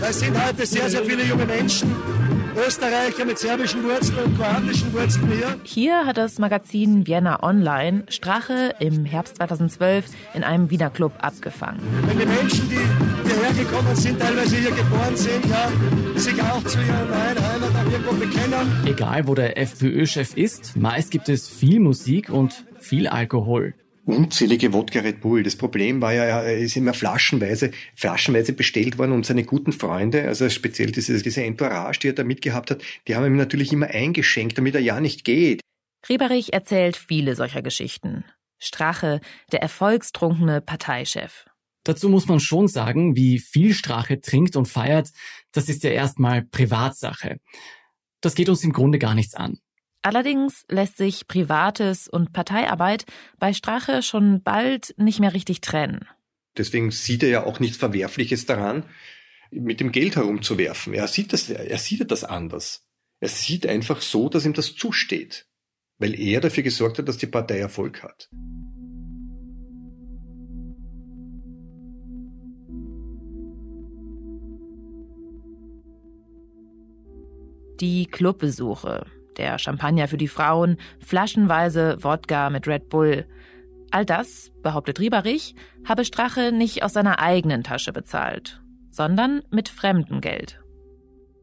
Es 0.00 0.20
sind 0.20 0.42
heute 0.42 0.66
sehr, 0.66 0.88
sehr 0.88 1.04
viele 1.04 1.24
junge 1.24 1.44
Menschen 1.44 1.94
Österreicher 2.66 3.24
mit 3.24 3.38
serbischen 3.38 3.84
Wurzeln 3.84 4.18
und 4.24 4.36
kroatischen 4.36 4.92
Wurzeln 4.92 5.30
hier. 5.30 5.60
Hier 5.62 6.06
hat 6.06 6.16
das 6.16 6.38
Magazin 6.38 7.06
Vienna 7.06 7.42
Online 7.42 8.04
Strache 8.08 8.74
im 8.80 9.04
Herbst 9.04 9.36
2012 9.36 10.06
in 10.34 10.42
einem 10.42 10.70
Wiener 10.70 10.90
Club 10.90 11.12
abgefangen. 11.18 11.80
Wenn 12.06 12.18
die 12.18 12.26
Menschen, 12.26 12.68
die 12.68 13.28
hierher 13.28 13.52
gekommen 13.52 13.94
sind, 13.94 14.18
teilweise 14.18 14.56
hier 14.56 14.70
geboren 14.70 15.16
sind, 15.16 15.44
ja, 15.46 15.70
sich 16.16 16.42
auch 16.42 16.64
zu 16.64 16.78
ihrer 16.78 17.04
neuen 17.04 17.48
Heimat 17.48 17.70
auch 17.76 17.92
irgendwo 17.92 18.12
bekennen. 18.14 18.86
Egal 18.86 19.28
wo 19.28 19.34
der 19.34 19.56
FPÖ-Chef 19.58 20.36
ist, 20.36 20.76
meist 20.76 21.10
gibt 21.10 21.28
es 21.28 21.48
viel 21.48 21.78
Musik 21.78 22.30
und 22.30 22.64
viel 22.80 23.06
Alkohol 23.06 23.74
unzählige 24.08 24.72
Wodka 24.72 25.00
Red 25.00 25.20
Bull. 25.20 25.42
Das 25.42 25.56
Problem 25.56 26.00
war 26.00 26.12
ja, 26.12 26.24
er 26.24 26.58
ist 26.58 26.76
immer 26.76 26.94
flaschenweise, 26.94 27.70
flaschenweise 27.94 28.52
bestellt 28.54 28.98
worden 28.98 29.12
und 29.12 29.26
seine 29.26 29.44
guten 29.44 29.72
Freunde, 29.72 30.26
also 30.26 30.48
speziell 30.48 30.90
diese, 30.90 31.22
diese 31.22 31.44
Entourage, 31.44 32.00
die 32.00 32.08
er 32.08 32.14
da 32.14 32.24
mitgehabt 32.24 32.70
hat, 32.70 32.82
die 33.06 33.14
haben 33.14 33.26
ihm 33.26 33.36
natürlich 33.36 33.72
immer 33.72 33.88
eingeschenkt, 33.88 34.56
damit 34.58 34.74
er 34.74 34.80
ja 34.80 35.00
nicht 35.00 35.24
geht. 35.24 35.60
Rieberich 36.08 36.52
erzählt 36.52 36.96
viele 36.96 37.36
solcher 37.36 37.62
Geschichten. 37.62 38.24
Strache, 38.58 39.20
der 39.52 39.62
erfolgstrunkene 39.62 40.60
Parteichef. 40.60 41.46
Dazu 41.84 42.08
muss 42.08 42.26
man 42.26 42.40
schon 42.40 42.66
sagen, 42.66 43.14
wie 43.14 43.38
viel 43.38 43.72
Strache 43.72 44.20
trinkt 44.20 44.56
und 44.56 44.66
feiert, 44.66 45.10
das 45.52 45.68
ist 45.68 45.84
ja 45.84 45.90
erstmal 45.90 46.42
Privatsache. 46.42 47.40
Das 48.20 48.34
geht 48.34 48.48
uns 48.48 48.64
im 48.64 48.72
Grunde 48.72 48.98
gar 48.98 49.14
nichts 49.14 49.34
an. 49.34 49.58
Allerdings 50.02 50.64
lässt 50.68 50.96
sich 50.96 51.26
Privates 51.26 52.08
und 52.08 52.32
Parteiarbeit 52.32 53.04
bei 53.38 53.52
Strache 53.52 54.02
schon 54.02 54.42
bald 54.42 54.94
nicht 54.96 55.20
mehr 55.20 55.34
richtig 55.34 55.60
trennen. 55.60 56.06
Deswegen 56.56 56.90
sieht 56.90 57.22
er 57.22 57.28
ja 57.28 57.44
auch 57.44 57.60
nichts 57.60 57.76
Verwerfliches 57.76 58.46
daran, 58.46 58.84
mit 59.50 59.80
dem 59.80 59.92
Geld 59.92 60.16
herumzuwerfen. 60.16 60.94
Er 60.94 61.08
sieht 61.08 61.32
das, 61.32 61.48
er 61.48 61.78
sieht 61.78 62.10
das 62.10 62.24
anders. 62.24 62.84
Er 63.20 63.28
sieht 63.28 63.66
einfach 63.66 64.00
so, 64.00 64.28
dass 64.28 64.44
ihm 64.44 64.52
das 64.52 64.74
zusteht, 64.74 65.46
weil 65.98 66.18
er 66.18 66.40
dafür 66.40 66.62
gesorgt 66.62 66.98
hat, 66.98 67.08
dass 67.08 67.18
die 67.18 67.26
Partei 67.26 67.58
Erfolg 67.58 68.02
hat. 68.02 68.28
Die 77.80 78.06
Clubbesuche, 78.06 79.06
der 79.38 79.58
Champagner 79.58 80.08
für 80.08 80.18
die 80.18 80.28
Frauen, 80.28 80.76
flaschenweise 81.00 81.96
Wodka 82.02 82.50
mit 82.50 82.66
Red 82.66 82.88
Bull. 82.88 83.26
All 83.90 84.04
das, 84.04 84.52
behauptet 84.62 85.00
Rieberich, 85.00 85.54
habe 85.86 86.04
Strache 86.04 86.52
nicht 86.52 86.82
aus 86.82 86.92
seiner 86.92 87.20
eigenen 87.20 87.62
Tasche 87.62 87.92
bezahlt, 87.92 88.60
sondern 88.90 89.42
mit 89.50 89.68
fremdem 89.68 90.20
Geld. 90.20 90.60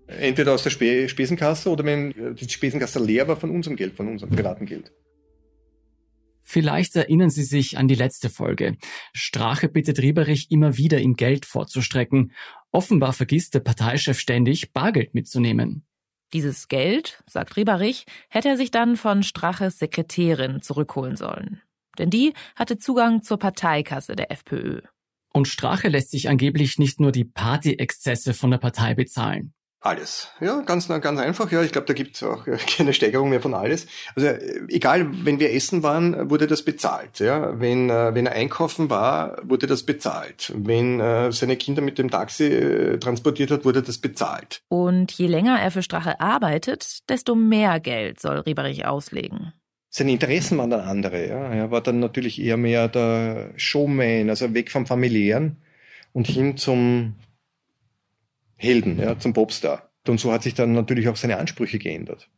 Entweder 0.08 0.54
aus 0.54 0.62
der 0.62 0.70
Sp 0.70 1.08
Spesenkasse 1.08 1.70
oder 1.70 1.84
wenn 1.84 2.36
die 2.36 2.48
Spesenkasse 2.48 3.04
leer 3.04 3.28
war 3.28 3.38
von 3.38 3.50
unserem 3.50 3.76
Geld, 3.76 3.96
von 3.96 4.08
unserem 4.08 4.36
privaten 4.36 4.68
Geld. 4.68 4.92
Vielleicht 6.48 6.96
erinnern 6.96 7.32
Sie 7.32 7.44
sich 7.44 7.80
an 7.80 7.88
die 7.88 7.96
letzte 7.96 8.30
Folge. 8.30 8.78
Strache 9.14 9.68
bittet 9.68 10.00
Rieberich 10.00 10.52
immer 10.52 10.78
wieder, 10.78 11.00
ihm 11.00 11.16
Geld 11.16 11.44
vorzustrecken. 11.44 12.34
Offenbar 12.72 13.14
vergisst 13.14 13.56
der 13.56 13.62
Parteichef 13.62 14.20
ständig, 14.20 14.72
Bargeld 14.72 15.16
mitzunehmen. 15.16 15.88
Dieses 16.36 16.68
Geld, 16.68 17.24
sagt 17.28 17.56
Rieberich, 17.56 18.06
hätte 18.28 18.50
er 18.50 18.58
sich 18.58 18.70
dann 18.70 18.98
von 18.98 19.24
Straches 19.24 19.80
Sekretärin 19.80 20.62
zurückholen 20.62 21.16
sollen. 21.16 21.62
Denn 21.98 22.10
die 22.10 22.34
hatte 22.58 22.78
Zugang 22.78 23.24
zur 23.24 23.40
Parteikasse 23.40 24.18
der 24.18 24.34
FPÖ. 24.34 24.82
Und 25.32 25.48
Strache 25.48 25.88
lässt 25.88 26.12
sich 26.12 26.28
angeblich 26.28 26.78
nicht 26.78 27.00
nur 27.00 27.14
die 27.14 27.24
Party-Exzesse 27.24 28.34
von 28.34 28.52
der 28.52 28.58
Partei 28.58 28.96
bezahlen. 28.96 29.54
Alles. 29.86 30.30
Ja, 30.40 30.62
ganz, 30.62 30.88
ganz 30.88 31.20
einfach. 31.20 31.52
Ja, 31.52 31.62
ich 31.62 31.72
glaube, 31.72 31.86
da 31.86 31.94
gibt 31.94 32.16
es 32.16 32.24
auch 32.24 32.44
keine 32.76 32.92
Steigerung 32.92 33.30
mehr 33.30 33.40
von 33.40 33.54
alles. 33.54 33.86
Also 34.16 34.30
egal, 34.68 35.06
wenn 35.24 35.40
wir 35.40 35.54
essen 35.54 35.84
waren, 35.84 36.28
wurde 36.32 36.48
das 36.48 36.64
bezahlt. 36.64 37.20
Ja, 37.20 37.60
wenn 37.60 37.92
äh, 37.92 38.16
wenn 38.16 38.26
er 38.26 38.32
einkaufen 38.32 38.90
war, 38.90 39.38
wurde 39.44 39.68
das 39.68 39.84
bezahlt. 39.84 40.52
Wenn 40.56 41.00
äh, 41.00 41.32
seine 41.32 41.56
Kinder 41.56 41.84
mit 41.84 42.00
dem 42.00 42.10
Taxi 42.10 42.46
äh, 42.46 42.98
transportiert 42.98 43.52
hat, 43.52 43.64
wurde 43.64 43.84
das 43.84 44.00
bezahlt. 44.00 44.64
Und 44.70 45.12
je 45.12 45.28
länger 45.28 45.60
er 45.62 45.70
für 45.70 45.84
Strache 45.84 46.20
arbeitet, 46.20 47.08
desto 47.08 47.36
mehr 47.36 47.80
Geld 47.80 48.20
soll 48.20 48.40
Rieberich 48.40 48.88
auslegen. 48.88 49.54
Seine 49.92 50.14
Interessen 50.14 50.58
waren 50.58 50.72
dann 50.72 50.82
andere. 50.82 51.28
Ja, 51.28 51.54
er 51.54 51.70
war 51.70 51.82
dann 51.82 52.00
natürlich 52.00 52.42
eher 52.42 52.58
mehr 52.58 52.88
der 52.88 53.52
Showman, 53.56 54.32
also 54.32 54.52
weg 54.56 54.72
vom 54.72 54.88
familiären 54.88 55.58
und 56.12 56.26
hin 56.26 56.58
zum 56.58 57.14
Helden, 58.56 59.00
ja, 59.00 59.18
zum 59.18 59.34
Popstar. 59.34 59.92
Und 60.08 60.20
so 60.20 60.32
hat 60.32 60.44
sich 60.44 60.54
dann 60.54 60.74
natürlich 60.74 61.08
auch 61.08 61.16
seine 61.16 61.38
Ansprüche 61.38 61.80
geändert. 61.80 62.30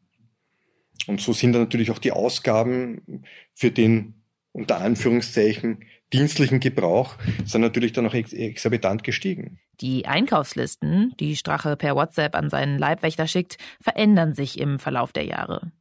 Und 1.08 1.22
so 1.22 1.34
sind 1.34 1.54
dann 1.54 1.64
natürlich 1.64 1.92
auch 1.92 2.00
die 2.00 2.12
Ausgaben 2.12 3.24
für 3.54 3.72
den 3.72 4.16
unter 4.52 4.80
Anführungszeichen 4.80 5.80
dienstlichen 6.14 6.60
Gebrauch 6.60 7.16
sind 7.46 7.62
natürlich 7.62 7.94
dann 7.94 8.08
auch 8.08 8.14
ex 8.14 8.34
exorbitant 8.34 9.04
gestiegen. 9.04 9.60
Die 9.82 10.06
Einkaufslisten, 10.06 11.14
die 11.20 11.36
Strache 11.36 11.76
per 11.76 11.96
WhatsApp 11.96 12.36
an 12.36 12.50
seinen 12.50 12.80
Leibwächter 12.80 13.28
schickt, 13.28 13.58
verändern 13.82 14.34
sich 14.34 14.60
im 14.60 14.80
Verlauf 14.80 15.12
der 15.12 15.26
Jahre. 15.26 15.72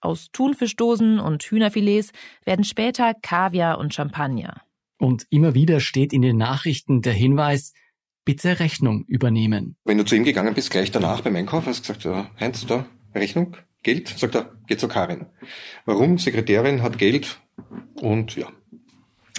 Aus 0.00 0.28
Thunfischdosen 0.32 1.18
und 1.18 1.42
Hühnerfilets 1.42 2.12
werden 2.44 2.64
später 2.64 3.14
Kaviar 3.14 3.78
und 3.78 3.94
Champagner. 3.94 4.62
Und 4.98 5.26
immer 5.30 5.54
wieder 5.54 5.80
steht 5.80 6.12
in 6.12 6.22
den 6.22 6.36
Nachrichten 6.36 7.02
der 7.02 7.12
Hinweis, 7.12 7.72
bitte 8.26 8.60
Rechnung 8.60 9.04
übernehmen. 9.06 9.76
Wenn 9.84 9.96
du 9.96 10.04
zu 10.04 10.14
ihm 10.14 10.24
gegangen 10.24 10.52
bist, 10.52 10.70
gleich 10.70 10.90
danach 10.90 11.22
beim 11.22 11.36
Einkauf, 11.36 11.64
hast 11.64 11.88
du 11.88 11.94
gesagt, 11.94 12.04
ja, 12.04 12.30
Heinz, 12.38 12.66
da, 12.66 12.84
Rechnung, 13.14 13.56
Geld, 13.82 14.08
sagt 14.08 14.34
er, 14.34 14.52
geht 14.66 14.80
zu 14.80 14.88
Karin. 14.88 15.26
Warum? 15.86 16.18
Sekretärin 16.18 16.82
hat 16.82 16.98
Geld 16.98 17.40
und 17.94 18.36
ja, 18.36 18.48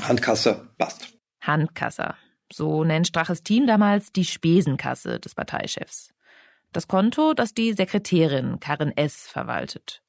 Handkasser, 0.02 0.70
passt. 0.80 1.14
Handkasser. 1.42 2.16
So 2.52 2.84
nennt 2.84 3.08
Straches 3.08 3.44
Team 3.44 3.68
damals 3.68 4.12
die 4.14 4.26
Spesenkasse 4.26 5.20
des 5.20 5.36
Parteichefs. 5.36 6.14
Das 6.72 6.88
Konto, 6.88 7.34
das 7.34 7.54
die 7.54 7.74
Sekretärin 7.74 8.60
Karin 8.60 8.96
S. 8.96 9.28
verwaltet. 9.28 10.02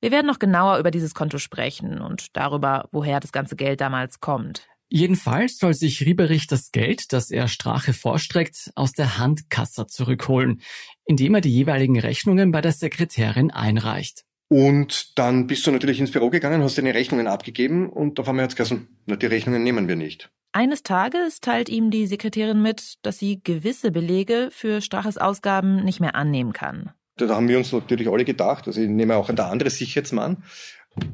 Wir 0.00 0.10
werden 0.10 0.26
noch 0.26 0.38
genauer 0.38 0.78
über 0.78 0.90
dieses 0.90 1.14
Konto 1.14 1.38
sprechen 1.38 2.00
und 2.00 2.36
darüber, 2.36 2.88
woher 2.90 3.20
das 3.20 3.32
ganze 3.32 3.56
Geld 3.56 3.80
damals 3.80 4.20
kommt. 4.20 4.66
Jedenfalls 4.88 5.58
soll 5.58 5.74
sich 5.74 6.04
Rieberich 6.04 6.46
das 6.46 6.70
Geld, 6.70 7.12
das 7.12 7.30
er 7.30 7.48
Strache 7.48 7.92
vorstreckt, 7.92 8.70
aus 8.74 8.92
der 8.92 9.18
Handkasse 9.18 9.86
zurückholen, 9.86 10.60
indem 11.04 11.34
er 11.34 11.40
die 11.40 11.52
jeweiligen 11.52 11.98
Rechnungen 11.98 12.52
bei 12.52 12.60
der 12.60 12.72
Sekretärin 12.72 13.50
einreicht. 13.50 14.24
Und 14.48 15.18
dann 15.18 15.46
bist 15.46 15.66
du 15.66 15.70
natürlich 15.70 15.98
ins 15.98 16.12
Büro 16.12 16.30
gegangen, 16.30 16.62
hast 16.62 16.78
deine 16.78 16.94
Rechnungen 16.94 17.26
abgegeben 17.26 17.88
und 17.88 18.20
auf 18.20 18.28
einmal 18.28 18.44
hat's 18.44 18.56
gesagt, 18.56 18.82
na, 19.06 19.16
die 19.16 19.26
Rechnungen 19.26 19.62
nehmen 19.64 19.88
wir 19.88 19.96
nicht. 19.96 20.30
Eines 20.52 20.84
Tages 20.84 21.40
teilt 21.40 21.68
ihm 21.68 21.90
die 21.90 22.06
Sekretärin 22.06 22.62
mit, 22.62 22.94
dass 23.02 23.18
sie 23.18 23.40
gewisse 23.42 23.90
Belege 23.90 24.50
für 24.52 24.80
Straches 24.80 25.18
Ausgaben 25.18 25.82
nicht 25.82 25.98
mehr 25.98 26.14
annehmen 26.14 26.52
kann. 26.52 26.92
Da 27.16 27.28
haben 27.28 27.48
wir 27.48 27.58
uns 27.58 27.72
natürlich 27.72 28.08
alle 28.08 28.24
gedacht, 28.24 28.66
also 28.66 28.80
ich 28.80 28.88
nehme 28.88 29.16
auch 29.16 29.28
an 29.28 29.36
der 29.36 29.46
andere 29.46 29.70
Sicherheitsmann, 29.70 30.44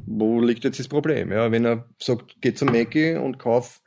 wo 0.07 0.41
liegt 0.41 0.65
jetzt 0.65 0.79
das 0.79 0.89
Problem? 0.89 1.33
Ja, 1.33 1.51
wenn 1.51 1.65
er 1.65 1.89
sagt, 1.99 2.37
geh 2.41 2.55
zum 2.55 2.69
Mackie 2.69 3.15
und 3.15 3.39
kauf 3.39 3.81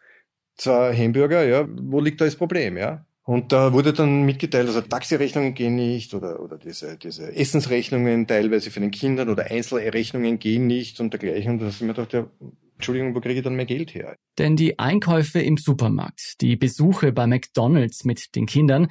zwei 0.55 0.95
Hamburger, 0.95 1.43
ja, 1.45 1.67
wo 1.69 1.99
liegt 1.99 2.21
da 2.21 2.25
das 2.25 2.35
Problem? 2.35 2.77
Ja? 2.77 3.05
Und 3.25 3.53
da 3.53 3.71
wurde 3.71 3.93
dann 3.93 4.23
mitgeteilt, 4.23 4.67
also 4.67 4.81
Taxirechnungen 4.81 5.53
gehen 5.53 5.75
nicht 5.75 6.13
oder, 6.13 6.41
oder 6.41 6.57
diese, 6.57 6.97
diese 6.97 7.33
Essensrechnungen 7.33 8.27
teilweise 8.27 8.69
für 8.69 8.81
den 8.81 8.91
Kindern 8.91 9.29
oder 9.29 9.49
Einzelrechnungen 9.49 10.39
gehen 10.39 10.67
nicht 10.67 10.99
und 10.99 11.13
dergleichen. 11.13 11.53
Und 11.53 11.59
da 11.59 11.67
hast 11.67 11.79
du 11.79 11.85
mir 11.85 11.93
gedacht, 11.93 12.13
ja, 12.13 12.27
Entschuldigung, 12.75 13.15
wo 13.15 13.21
kriege 13.21 13.35
ich 13.35 13.43
dann 13.43 13.55
mehr 13.55 13.65
Geld 13.65 13.93
her? 13.93 14.17
Denn 14.37 14.57
die 14.57 14.77
Einkäufe 14.77 15.39
im 15.39 15.55
Supermarkt, 15.55 16.41
die 16.41 16.57
Besuche 16.57 17.13
bei 17.13 17.25
McDonalds 17.25 18.03
mit 18.03 18.35
den 18.35 18.45
Kindern, 18.45 18.89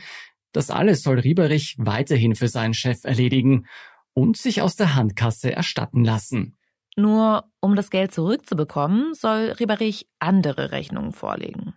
das 0.53 0.71
alles 0.71 1.03
soll 1.03 1.19
Rieberich 1.19 1.75
weiterhin 1.79 2.35
für 2.35 2.49
seinen 2.49 2.75
Chef 2.75 3.05
erledigen 3.05 3.67
und 4.15 4.39
sich 4.39 4.63
aus 4.63 4.77
der 4.77 4.95
Handkasse 4.95 5.53
erstatten 5.53 6.05
lassen. 6.05 6.57
Nur 6.97 7.45
um 7.61 7.75
das 7.75 7.91
Geld 7.91 8.13
zurückzubekommen, 8.13 9.15
soll 9.15 9.53
Rieberich 9.59 10.07
andere 10.19 10.73
Rechnungen 10.73 11.13
vorlegen. 11.13 11.75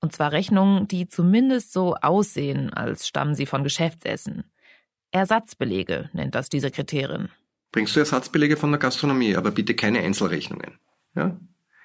Und 0.00 0.12
zwar 0.12 0.32
Rechnungen, 0.32 0.88
die 0.88 1.08
zumindest 1.08 1.72
so 1.72 1.94
aussehen, 1.94 2.72
als 2.72 3.06
stammen 3.06 3.34
sie 3.34 3.46
von 3.46 3.64
Geschäftsessen. 3.64 4.44
Ersatzbelege 5.10 6.10
nennt 6.12 6.34
das 6.34 6.48
die 6.48 6.60
Sekretärin. 6.60 7.28
Bringst 7.72 7.96
du 7.96 8.00
Ersatzbelege 8.00 8.56
von 8.56 8.70
der 8.70 8.78
Gastronomie, 8.78 9.36
aber 9.36 9.50
bitte 9.50 9.74
keine 9.74 10.00
Einzelrechnungen. 10.00 10.78
Ja? 11.14 11.38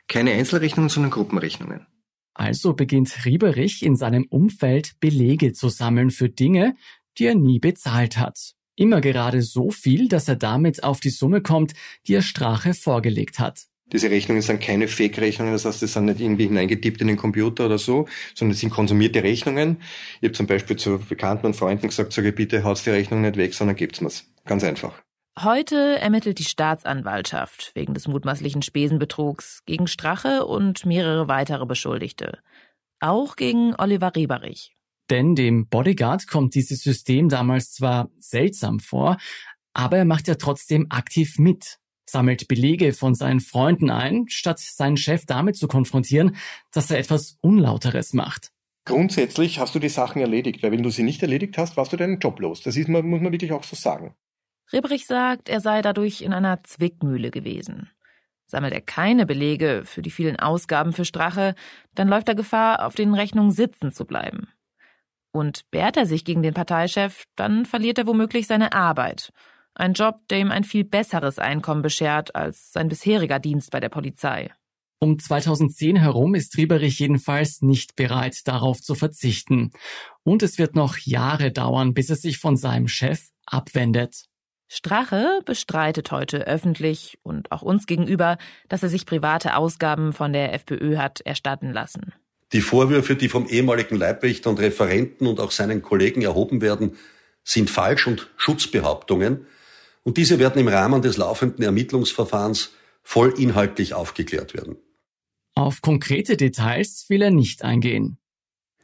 Keine 0.08 0.32
Einzelrechnungen, 0.32 0.90
sondern 0.90 1.12
Gruppenrechnungen. 1.12 1.88
Also 2.34 2.74
beginnt 2.74 3.26
Rieberich 3.26 3.84
in 3.84 3.96
seinem 3.96 4.26
Umfeld 4.30 5.00
Belege 5.00 5.54
zu 5.54 5.70
sammeln 5.70 6.10
für 6.10 6.30
Dinge, 6.30 6.76
die 7.18 7.26
er 7.26 7.36
nie 7.36 7.60
bezahlt 7.60 8.18
hat. 8.18 8.54
Immer 8.76 9.02
gerade 9.02 9.42
so 9.42 9.70
viel, 9.70 10.08
dass 10.08 10.28
er 10.28 10.36
damit 10.36 10.84
auf 10.84 11.00
die 11.00 11.10
Summe 11.10 11.42
kommt, 11.42 11.74
die 12.08 12.16
er 12.16 12.22
Strache 12.22 12.74
vorgelegt 12.74 13.40
hat. 13.40 13.68
Diese 13.92 14.10
Rechnungen 14.10 14.42
sind 14.42 14.62
keine 14.62 14.88
Fake-Rechnungen, 14.88 15.54
das 15.54 15.66
heißt, 15.66 15.82
die 15.84 15.88
sind 15.88 16.06
nicht 16.06 16.20
irgendwie 16.20 16.48
hineingedippt 16.48 17.02
in 17.02 17.08
den 17.08 17.18
Computer 17.18 17.68
oder 17.68 17.78
so, 17.78 18.08
sondern 18.34 18.54
es 18.54 18.62
sind 18.62 18.72
konsumierte 18.72 19.22
Rechnungen. 19.22 19.82
Ich 20.20 20.30
habe 20.30 20.32
zum 20.32 20.48
Beispiel 20.48 20.78
zu 20.78 20.98
Bekannten 20.98 21.46
und 21.46 21.56
Freunden 21.56 21.90
gesagt, 21.90 22.14
sage 22.14 22.32
bitte, 22.32 22.64
haut 22.64 22.84
die 22.86 22.90
Rechnung 22.90 23.22
nicht 23.22 23.38
weg, 23.38 23.54
sondern 23.54 23.76
gebt's 23.76 24.02
mir's. 24.02 24.26
Ganz 24.46 24.64
einfach. 24.64 25.04
Heute 25.40 26.00
ermittelt 26.00 26.40
die 26.40 26.44
Staatsanwaltschaft 26.44 27.72
wegen 27.76 27.94
des 27.94 28.08
mutmaßlichen 28.08 28.62
Spesenbetrugs 28.62 29.62
gegen 29.66 29.88
Strache 29.88 30.46
und 30.46 30.86
mehrere 30.86 31.28
weitere 31.28 31.66
Beschuldigte. 31.66 32.40
Auch 33.00 33.36
gegen 33.36 33.76
Oliver 33.78 34.16
Rieberich. 34.16 34.76
Denn 35.10 35.36
dem 35.36 35.68
Bodyguard 35.68 36.28
kommt 36.28 36.56
dieses 36.56 36.82
System 36.82 37.30
damals 37.30 37.74
zwar 37.74 38.10
seltsam 38.20 38.80
vor, 38.80 39.18
aber 39.74 39.98
er 39.98 40.06
macht 40.06 40.28
ja 40.28 40.36
trotzdem 40.36 40.88
aktiv 40.90 41.40
mit, 41.40 41.80
sammelt 42.06 42.48
Belege 42.48 42.94
von 42.94 43.16
seinen 43.16 43.40
Freunden 43.40 43.90
ein, 43.90 44.26
statt 44.28 44.60
seinen 44.60 44.98
Chef 44.98 45.26
damit 45.26 45.58
zu 45.58 45.68
konfrontieren, 45.68 46.36
dass 46.72 46.92
er 46.92 47.00
etwas 47.00 47.38
Unlauteres 47.42 48.14
macht. 48.14 48.52
Grundsätzlich 48.86 49.60
hast 49.60 49.76
du 49.76 49.80
die 49.80 49.90
Sachen 49.90 50.22
erledigt, 50.22 50.62
weil 50.62 50.72
wenn 50.72 50.84
du 50.84 50.90
sie 50.90 51.04
nicht 51.04 51.22
erledigt 51.22 51.58
hast, 51.58 51.78
warst 51.78 51.94
du 51.94 51.98
deinen 51.98 52.20
Job 52.20 52.40
los. 52.40 52.62
Das 52.62 52.76
ist, 52.76 52.90
muss 52.90 53.04
man 53.04 53.32
wirklich 53.32 53.54
auch 53.54 53.64
so 53.64 53.76
sagen. 53.76 54.14
Ribbrich 54.72 55.06
sagt, 55.06 55.50
er 55.50 55.62
sei 55.62 55.82
dadurch 55.82 56.22
in 56.22 56.34
einer 56.34 56.64
Zwickmühle 56.64 57.32
gewesen. 57.32 57.90
Sammelt 58.46 58.74
er 58.74 58.82
keine 58.82 59.26
Belege 59.26 59.84
für 59.86 60.02
die 60.02 60.12
vielen 60.12 60.38
Ausgaben 60.38 60.94
für 60.94 61.06
Strache, 61.06 61.56
dann 61.96 62.08
läuft 62.08 62.28
er 62.28 62.36
Gefahr, 62.36 62.86
auf 62.86 62.96
den 62.96 63.14
Rechnungen 63.14 63.52
sitzen 63.52 63.92
zu 63.92 64.06
bleiben. 64.06 64.48
Und 65.34 65.66
wehrt 65.72 65.98
er 65.98 66.06
sich 66.06 66.24
gegen 66.24 66.44
den 66.44 66.54
Parteichef, 66.54 67.26
dann 67.36 67.66
verliert 67.66 67.98
er 67.98 68.08
womöglich 68.08 68.48
seine 68.48 68.72
Arbeit. 68.74 69.34
Ein 69.74 69.94
Job, 69.94 70.20
der 70.30 70.38
ihm 70.40 70.52
ein 70.52 70.64
viel 70.64 70.84
besseres 70.84 71.40
Einkommen 71.40 71.82
beschert 71.82 72.36
als 72.36 72.72
sein 72.72 72.88
bisheriger 72.88 73.40
Dienst 73.40 73.72
bei 73.72 73.80
der 73.80 73.90
Polizei. 73.90 74.52
Um 75.00 75.20
2010 75.20 75.98
herum 75.98 76.36
ist 76.36 76.56
Rieberich 76.56 77.00
jedenfalls 77.00 77.62
nicht 77.62 77.96
bereit, 77.96 78.38
darauf 78.46 78.80
zu 78.80 78.96
verzichten. 78.96 79.72
Und 80.24 80.44
es 80.44 80.60
wird 80.60 80.76
noch 80.76 80.98
Jahre 80.98 81.52
dauern, 81.52 81.94
bis 81.94 82.10
er 82.10 82.16
sich 82.16 82.38
von 82.38 82.56
seinem 82.56 82.88
Chef 82.88 83.28
abwendet. 83.46 84.28
Strache 84.70 85.42
bestreitet 85.46 86.12
heute 86.12 86.48
öffentlich 86.48 87.20
und 87.22 87.52
auch 87.52 87.64
uns 87.64 87.86
gegenüber, 87.86 88.38
dass 88.70 88.82
er 88.82 88.90
sich 88.90 89.06
private 89.06 89.58
Ausgaben 89.58 90.14
von 90.14 90.32
der 90.32 90.54
FPÖ 90.54 90.98
hat 90.98 91.20
erstatten 91.22 91.74
lassen. 91.74 92.14
Die 92.54 92.62
Vorwürfe, 92.62 93.16
die 93.16 93.30
vom 93.30 93.48
ehemaligen 93.48 93.96
Leibwächter 93.96 94.50
und 94.50 94.60
Referenten 94.60 95.26
und 95.26 95.40
auch 95.40 95.52
seinen 95.52 95.82
Kollegen 95.82 96.22
erhoben 96.22 96.62
werden, 96.62 96.98
sind 97.44 97.70
falsch 97.70 98.08
und 98.08 98.32
Schutzbehauptungen. 98.38 99.48
Und 100.04 100.18
diese 100.18 100.38
werden 100.38 100.60
im 100.60 100.68
Rahmen 100.68 101.02
des 101.02 101.18
laufenden 101.18 101.64
Ermittlungsverfahrens 101.64 102.72
voll 103.02 103.34
inhaltlich 103.38 103.96
aufgeklärt 103.96 104.54
werden. 104.54 104.78
Auf 105.56 105.82
konkrete 105.82 106.38
Details 106.38 107.06
will 107.10 107.24
er 107.24 107.32
nicht 107.32 107.64
eingehen. 107.64 108.18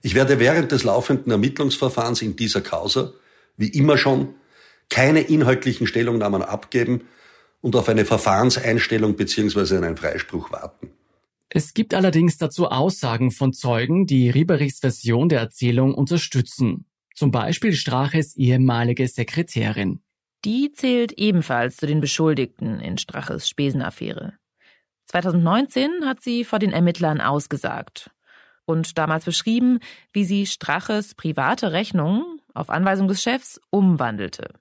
Ich 0.02 0.16
werde 0.16 0.40
während 0.40 0.72
des 0.72 0.84
laufenden 0.84 1.32
Ermittlungsverfahrens 1.32 2.22
in 2.22 2.36
dieser 2.36 2.62
Causa, 2.62 3.14
wie 3.56 3.70
immer 3.70 3.98
schon, 3.98 4.36
keine 4.90 5.22
inhaltlichen 5.22 5.88
Stellungnahmen 5.88 6.42
abgeben 6.42 7.02
und 7.62 7.76
auf 7.76 7.90
eine 7.90 8.06
Verfahrenseinstellung 8.06 9.16
bzw. 9.16 9.78
einen 9.78 9.98
Freispruch 9.98 10.52
warten. 10.52 10.90
Es 11.52 11.74
gibt 11.74 11.96
allerdings 11.96 12.38
dazu 12.38 12.68
Aussagen 12.68 13.32
von 13.32 13.54
Zeugen, 13.54 14.06
die 14.06 14.30
Rieberichs 14.30 14.80
Version 14.80 15.30
der 15.30 15.40
Erzählung 15.40 15.96
unterstützen. 15.96 16.86
Zum 17.16 17.32
Beispiel 17.32 17.74
Straches 17.74 18.36
ehemalige 18.38 19.08
Sekretärin. 19.08 20.02
Die 20.46 20.72
zählt 20.72 21.12
ebenfalls 21.14 21.78
zu 21.78 21.88
den 21.88 22.02
Beschuldigten 22.02 22.80
in 22.80 22.98
Straches 22.98 23.50
Spesenaffäre. 23.50 24.34
2019 25.08 26.06
hat 26.06 26.22
sie 26.22 26.46
vor 26.46 26.60
den 26.60 26.72
Ermittlern 26.72 27.20
ausgesagt 27.20 28.12
und 28.66 29.00
damals 29.00 29.26
beschrieben, 29.26 29.80
wie 30.14 30.24
sie 30.24 30.46
Straches 30.46 31.16
private 31.16 31.72
Rechnungen 31.72 32.24
auf 32.54 32.70
Anweisung 32.70 33.08
des 33.08 33.24
Chefs 33.24 33.60
umwandelte. 33.72 34.54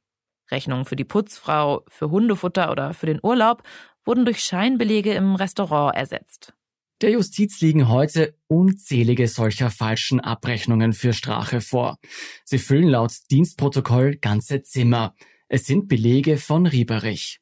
Rechnungen 0.51 0.87
für 0.87 0.97
die 0.97 1.05
Putzfrau, 1.05 1.85
für 1.89 2.11
Hundefutter 2.11 2.73
oder 2.73 2.95
für 2.95 3.07
den 3.07 3.21
Urlaub 3.23 3.63
wurden 4.07 4.25
durch 4.25 4.43
Scheinbelege 4.43 5.13
im 5.13 5.35
Restaurant 5.35 5.95
ersetzt. 5.95 6.55
Der 7.01 7.11
Justiz 7.11 7.61
liegen 7.61 7.89
heute 7.89 8.35
unzählige 8.49 9.29
solcher 9.29 9.71
falschen 9.71 10.19
Abrechnungen 10.19 10.93
für 10.93 11.13
Strache 11.13 11.61
vor. 11.61 11.99
Sie 12.45 12.59
füllen 12.59 12.89
laut 12.89 13.13
Dienstprotokoll 13.31 14.17
ganze 14.17 14.63
Zimmer. 14.63 15.15
Es 15.47 15.65
sind 15.65 15.87
Belege 15.87 16.39
von 16.39 16.67
Rieberich. 16.67 17.41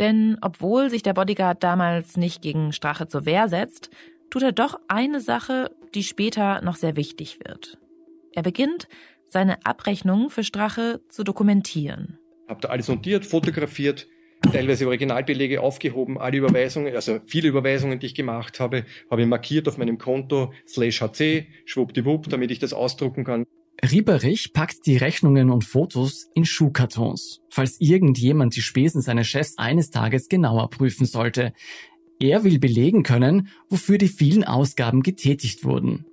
Denn 0.00 0.36
obwohl 0.40 0.90
sich 0.90 1.04
der 1.04 1.14
Bodyguard 1.14 1.62
damals 1.62 2.16
nicht 2.16 2.42
gegen 2.42 2.72
Strache 2.72 3.06
zur 3.06 3.24
Wehr 3.24 3.48
setzt, 3.48 3.90
tut 4.30 4.42
er 4.42 4.52
doch 4.52 4.80
eine 4.88 5.20
Sache, 5.20 5.70
die 5.94 6.02
später 6.02 6.62
noch 6.62 6.74
sehr 6.74 6.96
wichtig 6.96 7.38
wird. 7.46 7.78
Er 8.32 8.42
beginnt, 8.42 8.88
seine 9.30 9.64
Abrechnungen 9.64 10.28
für 10.28 10.42
Strache 10.42 11.00
zu 11.08 11.22
dokumentieren. 11.22 12.18
Hab 12.48 12.60
da 12.60 12.68
alles 12.68 12.88
notiert, 12.88 13.24
fotografiert, 13.24 14.08
teilweise 14.50 14.86
Originalbelege 14.86 15.60
aufgehoben, 15.60 16.18
alle 16.18 16.38
Überweisungen, 16.38 16.94
also 16.94 17.18
viele 17.26 17.48
Überweisungen, 17.48 17.98
die 17.98 18.06
ich 18.06 18.14
gemacht 18.14 18.60
habe, 18.60 18.84
habe 19.10 19.22
ich 19.22 19.28
markiert 19.28 19.68
auf 19.68 19.78
meinem 19.78 19.98
Konto 19.98 20.52
slash 20.66 21.00
hc, 21.00 21.46
schwuppdiwupp, 21.64 22.28
damit 22.28 22.50
ich 22.50 22.58
das 22.58 22.72
ausdrucken 22.72 23.24
kann. 23.24 23.44
Rieberich 23.90 24.52
packt 24.52 24.86
die 24.86 24.96
Rechnungen 24.96 25.50
und 25.50 25.64
Fotos 25.64 26.30
in 26.34 26.44
Schuhkartons, 26.44 27.42
falls 27.50 27.80
irgendjemand 27.80 28.56
die 28.56 28.62
Spesen 28.62 29.02
seines 29.02 29.26
Chefs 29.26 29.58
eines 29.58 29.90
Tages 29.90 30.28
genauer 30.28 30.70
prüfen 30.70 31.06
sollte. 31.06 31.52
Er 32.18 32.42
will 32.44 32.58
belegen 32.58 33.02
können, 33.02 33.48
wofür 33.68 33.98
die 33.98 34.08
vielen 34.08 34.44
Ausgaben 34.44 35.02
getätigt 35.02 35.64
wurden. 35.64 36.06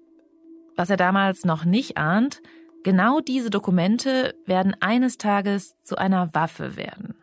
Was 0.76 0.90
er 0.90 0.98
damals 0.98 1.46
noch 1.46 1.64
nicht 1.64 1.98
ahnt, 1.98 2.42
Genau 2.84 3.22
diese 3.22 3.50
Dokumente 3.50 4.36
werden 4.46 4.76
eines 4.82 5.18
Tages 5.18 5.76
zu 5.84 5.96
einer 5.96 6.34
Waffe 6.34 6.76
werden. 6.76 7.16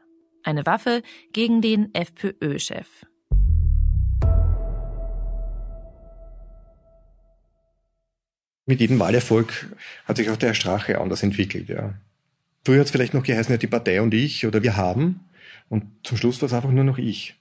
Eine 0.42 0.64
Waffe 0.64 1.02
gegen 1.32 1.60
den 1.60 1.94
FPÖ-Chef. 1.94 2.88
Mit 8.66 8.80
jedem 8.80 8.98
Wahlerfolg 8.98 9.74
hat 10.04 10.16
sich 10.16 10.30
auch 10.30 10.36
der 10.36 10.54
Strache 10.54 11.00
anders 11.00 11.22
entwickelt, 11.22 11.68
ja. 11.68 11.94
Früher 12.64 12.80
hat 12.80 12.86
es 12.86 12.92
vielleicht 12.92 13.14
noch 13.14 13.22
geheißen, 13.22 13.52
ja, 13.52 13.58
die 13.58 13.66
Partei 13.66 14.00
und 14.00 14.14
ich 14.14 14.46
oder 14.46 14.62
wir 14.62 14.76
haben. 14.76 15.20
Und 15.68 15.84
zum 16.04 16.16
Schluss 16.16 16.40
war 16.40 16.46
es 16.46 16.52
einfach 16.52 16.70
nur 16.70 16.84
noch 16.84 16.98
ich. 16.98 17.36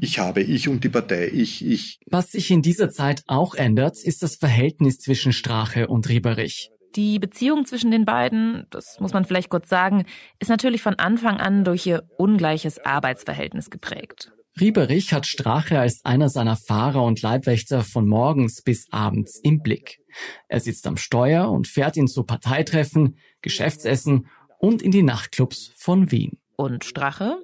Ich 0.00 0.18
habe, 0.18 0.40
ich 0.40 0.68
und 0.68 0.82
die 0.82 0.88
Partei, 0.88 1.28
ich, 1.28 1.64
ich. 1.64 2.00
Was 2.06 2.32
sich 2.32 2.50
in 2.50 2.62
dieser 2.62 2.90
Zeit 2.90 3.22
auch 3.26 3.54
ändert, 3.54 4.02
ist 4.02 4.22
das 4.22 4.36
Verhältnis 4.36 4.98
zwischen 4.98 5.32
Strache 5.32 5.88
und 5.88 6.08
Rieberich. 6.08 6.71
Die 6.94 7.18
Beziehung 7.18 7.64
zwischen 7.64 7.90
den 7.90 8.04
beiden, 8.04 8.66
das 8.70 9.00
muss 9.00 9.12
man 9.12 9.24
vielleicht 9.24 9.48
kurz 9.48 9.68
sagen, 9.68 10.04
ist 10.38 10.48
natürlich 10.48 10.82
von 10.82 10.94
Anfang 10.94 11.38
an 11.38 11.64
durch 11.64 11.86
ihr 11.86 12.02
ungleiches 12.18 12.84
Arbeitsverhältnis 12.84 13.70
geprägt. 13.70 14.32
Rieberich 14.60 15.14
hat 15.14 15.26
Strache 15.26 15.78
als 15.78 16.04
einer 16.04 16.28
seiner 16.28 16.56
Fahrer 16.56 17.02
und 17.04 17.22
Leibwächter 17.22 17.82
von 17.82 18.06
morgens 18.06 18.60
bis 18.60 18.92
abends 18.92 19.40
im 19.42 19.62
Blick. 19.62 20.00
Er 20.48 20.60
sitzt 20.60 20.86
am 20.86 20.98
Steuer 20.98 21.50
und 21.50 21.66
fährt 21.66 21.96
ihn 21.96 22.06
zu 22.06 22.24
Parteitreffen, 22.24 23.16
Geschäftsessen 23.40 24.26
und 24.58 24.82
in 24.82 24.90
die 24.90 25.02
Nachtclubs 25.02 25.72
von 25.76 26.10
Wien. 26.10 26.38
Und 26.56 26.84
Strache? 26.84 27.38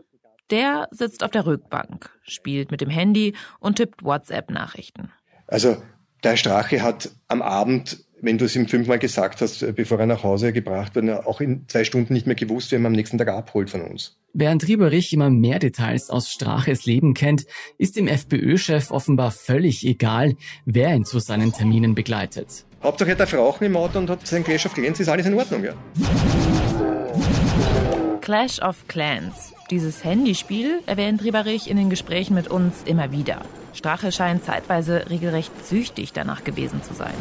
Der 0.51 0.89
sitzt 0.91 1.25
auf 1.25 1.31
der 1.31 1.47
Rückbank, 1.47 2.11
spielt 2.23 2.71
mit 2.71 2.83
dem 2.83 2.91
Handy 2.91 3.35
und 3.59 3.77
tippt 3.77 4.03
WhatsApp-Nachrichten. 4.03 5.11
Also 5.47 5.83
der 6.25 6.37
Strache 6.37 6.83
hat 6.83 7.11
am 7.29 7.43
Abend 7.43 8.05
wenn 8.21 8.39
du 8.39 8.45
es 8.45 8.57
ihm 8.57 8.69
fünfmal 8.69 8.99
gesagt 8.99 9.41
hast, 9.41 9.63
äh, 9.63 9.73
bevor 9.73 9.99
er 10.01 10.07
nach 10.07 10.23
Hause 10.23 10.53
gebracht 10.53 10.95
wird, 10.95 11.27
auch 11.27 11.41
in 11.41 11.65
zwei 11.69 11.85
Stunden 11.85 12.13
nicht 12.13 12.27
mehr 12.27 12.37
gewusst, 12.37 12.73
wer 12.73 12.79
ihn 12.79 12.87
am 12.87 12.93
nächsten 12.93 13.19
Tag 13.19 13.29
abholt 13.29 13.71
von 13.71 13.83
uns. 13.83 14.17
Während 14.35 14.69
Rieberich 14.69 15.13
immer 15.13 15.31
mehr 15.31 15.59
Details 15.59 16.11
aus 16.11 16.31
Straches 16.31 16.85
Leben 16.87 17.15
kennt, 17.15 17.47
ist 17.79 17.97
dem 17.97 18.09
FPÖ-Chef 18.09 18.91
offenbar 18.91 19.31
völlig 19.31 19.87
egal, 19.87 20.35
wer 20.65 20.95
ihn 20.95 21.05
zu 21.05 21.19
seinen 21.19 21.53
Terminen 21.53 21.95
begleitet. 21.95 22.65
Hauptsache 22.83 23.11
er 23.11 23.17
darf 23.17 23.35
rauchen 23.35 23.65
im 23.65 23.77
Auto 23.77 23.99
und 23.99 24.11
hat 24.11 24.27
sein 24.27 24.45
Clash 24.45 24.67
of 24.67 24.75
Clans, 24.75 25.01
ist 25.01 25.09
alles 25.09 25.27
in 25.27 25.35
Ordnung, 25.35 25.65
ja. 25.65 25.75
Clash 28.21 28.61
of 28.61 28.87
Clans. 28.87 29.55
Dieses 29.71 30.05
Handyspiel 30.05 30.81
erwähnt 30.87 31.25
Rieberich 31.25 31.69
in 31.69 31.77
den 31.77 31.91
Gesprächen 31.91 32.35
mit 32.35 32.49
uns 32.49 32.83
immer 32.85 33.11
wieder. 33.11 33.43
Strache 33.75 34.13
scheint 34.13 34.45
zeitweise 34.45 35.11
regelrecht 35.11 35.53
süchtig 35.67 36.13
danach 36.13 36.45
gewesen 36.45 36.83
zu 36.83 36.95
sein. 36.95 37.15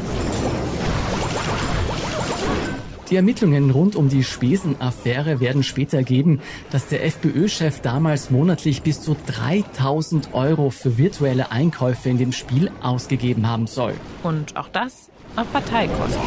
Die 3.10 3.16
Ermittlungen 3.16 3.70
rund 3.70 3.96
um 3.96 4.10
die 4.10 4.22
Spesenaffäre 4.22 5.40
werden 5.40 5.62
später 5.62 5.96
ergeben, 5.96 6.42
dass 6.70 6.88
der 6.88 7.06
FPÖ-Chef 7.06 7.80
damals 7.80 8.30
monatlich 8.30 8.82
bis 8.82 9.00
zu 9.00 9.16
3000 9.26 10.34
Euro 10.34 10.68
für 10.68 10.98
virtuelle 10.98 11.50
Einkäufe 11.50 12.10
in 12.10 12.18
dem 12.18 12.32
Spiel 12.32 12.70
ausgegeben 12.82 13.48
haben 13.48 13.66
soll. 13.66 13.94
Und 14.22 14.56
auch 14.56 14.68
das 14.68 15.10
auf 15.36 15.50
Parteikosten. 15.50 16.20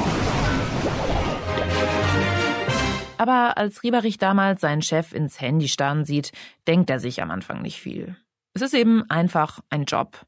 Aber 3.19 3.59
als 3.59 3.83
Rieberich 3.83 4.17
damals 4.17 4.61
seinen 4.61 4.81
Chef 4.81 5.13
ins 5.13 5.39
Handy 5.39 5.67
starren 5.67 6.03
sieht, 6.05 6.31
denkt 6.67 6.89
er 6.89 6.99
sich 6.99 7.21
am 7.21 7.29
Anfang 7.29 7.61
nicht 7.61 7.79
viel. 7.79 8.15
Es 8.55 8.63
ist 8.63 8.73
eben 8.73 9.07
einfach 9.07 9.59
ein 9.69 9.85
Job. 9.85 10.25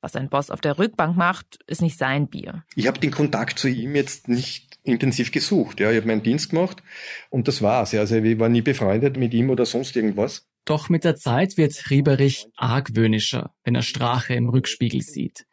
Was 0.00 0.12
sein 0.12 0.28
Boss 0.28 0.52
auf 0.52 0.60
der 0.60 0.78
Rückbank 0.78 1.16
macht, 1.16 1.58
ist 1.66 1.82
nicht 1.82 1.98
sein 1.98 2.28
Bier. 2.28 2.62
Ich 2.76 2.86
habe 2.86 3.00
den 3.00 3.10
Kontakt 3.10 3.58
zu 3.58 3.68
ihm 3.68 3.96
jetzt 3.96 4.28
nicht 4.28 4.65
intensiv 4.86 5.32
gesucht. 5.32 5.80
Ja, 5.80 5.90
ich 5.90 5.96
habe 5.96 6.06
meinen 6.06 6.22
Dienst 6.22 6.50
gemacht 6.50 6.82
und 7.30 7.48
das 7.48 7.62
war's. 7.62 7.92
Ja, 7.92 8.00
also 8.00 8.16
ich 8.16 8.38
war 8.38 8.48
nie 8.48 8.62
befreundet 8.62 9.16
mit 9.16 9.34
ihm 9.34 9.50
oder 9.50 9.66
sonst 9.66 9.96
irgendwas. 9.96 10.46
Doch 10.64 10.88
mit 10.88 11.04
der 11.04 11.14
Zeit 11.14 11.56
wird 11.56 11.90
Rieberich 11.90 12.48
argwöhnischer, 12.56 13.54
wenn 13.62 13.76
er 13.76 13.82
Strache 13.82 14.34
im 14.34 14.48
Rückspiegel 14.48 15.00
sieht. 15.00 15.46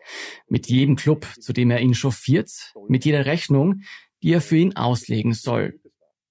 Mit 0.48 0.68
jedem 0.68 0.96
Club, 0.96 1.28
zu 1.40 1.54
dem 1.54 1.70
er 1.70 1.82
ihn 1.82 1.94
chauffiert, 1.94 2.50
mit 2.88 3.06
jeder 3.06 3.28
Rechnung, 3.28 3.82
die 4.24 4.34
er 4.34 4.42
für 4.42 4.58
ihn 4.58 4.76
auslegen 4.76 5.34
soll. 5.34 5.80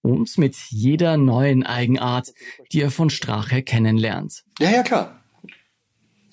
Und 0.00 0.36
mit 0.36 0.56
jeder 0.70 1.16
neuen 1.16 1.62
Eigenart, 1.62 2.32
die 2.72 2.80
er 2.80 2.90
von 2.90 3.08
Strache 3.08 3.62
kennenlernt. 3.62 4.42
Ja, 4.58 4.70
ja, 4.70 4.82
klar. 4.82 5.22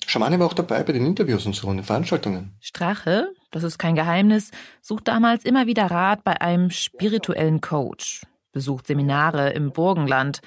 Schamane 0.08 0.40
war 0.40 0.46
auch 0.46 0.54
dabei 0.54 0.82
bei 0.82 0.92
den 0.92 1.06
Interviews 1.06 1.46
und 1.46 1.54
so 1.54 1.68
und 1.68 1.76
den 1.76 1.84
Veranstaltungen. 1.84 2.56
Strache, 2.58 3.32
das 3.50 3.64
ist 3.64 3.78
kein 3.78 3.94
Geheimnis, 3.94 4.50
sucht 4.80 5.08
damals 5.08 5.44
immer 5.44 5.66
wieder 5.66 5.90
Rat 5.90 6.24
bei 6.24 6.40
einem 6.40 6.70
spirituellen 6.70 7.60
Coach, 7.60 8.22
besucht 8.52 8.86
Seminare 8.86 9.50
im 9.50 9.72
Burgenland. 9.72 10.40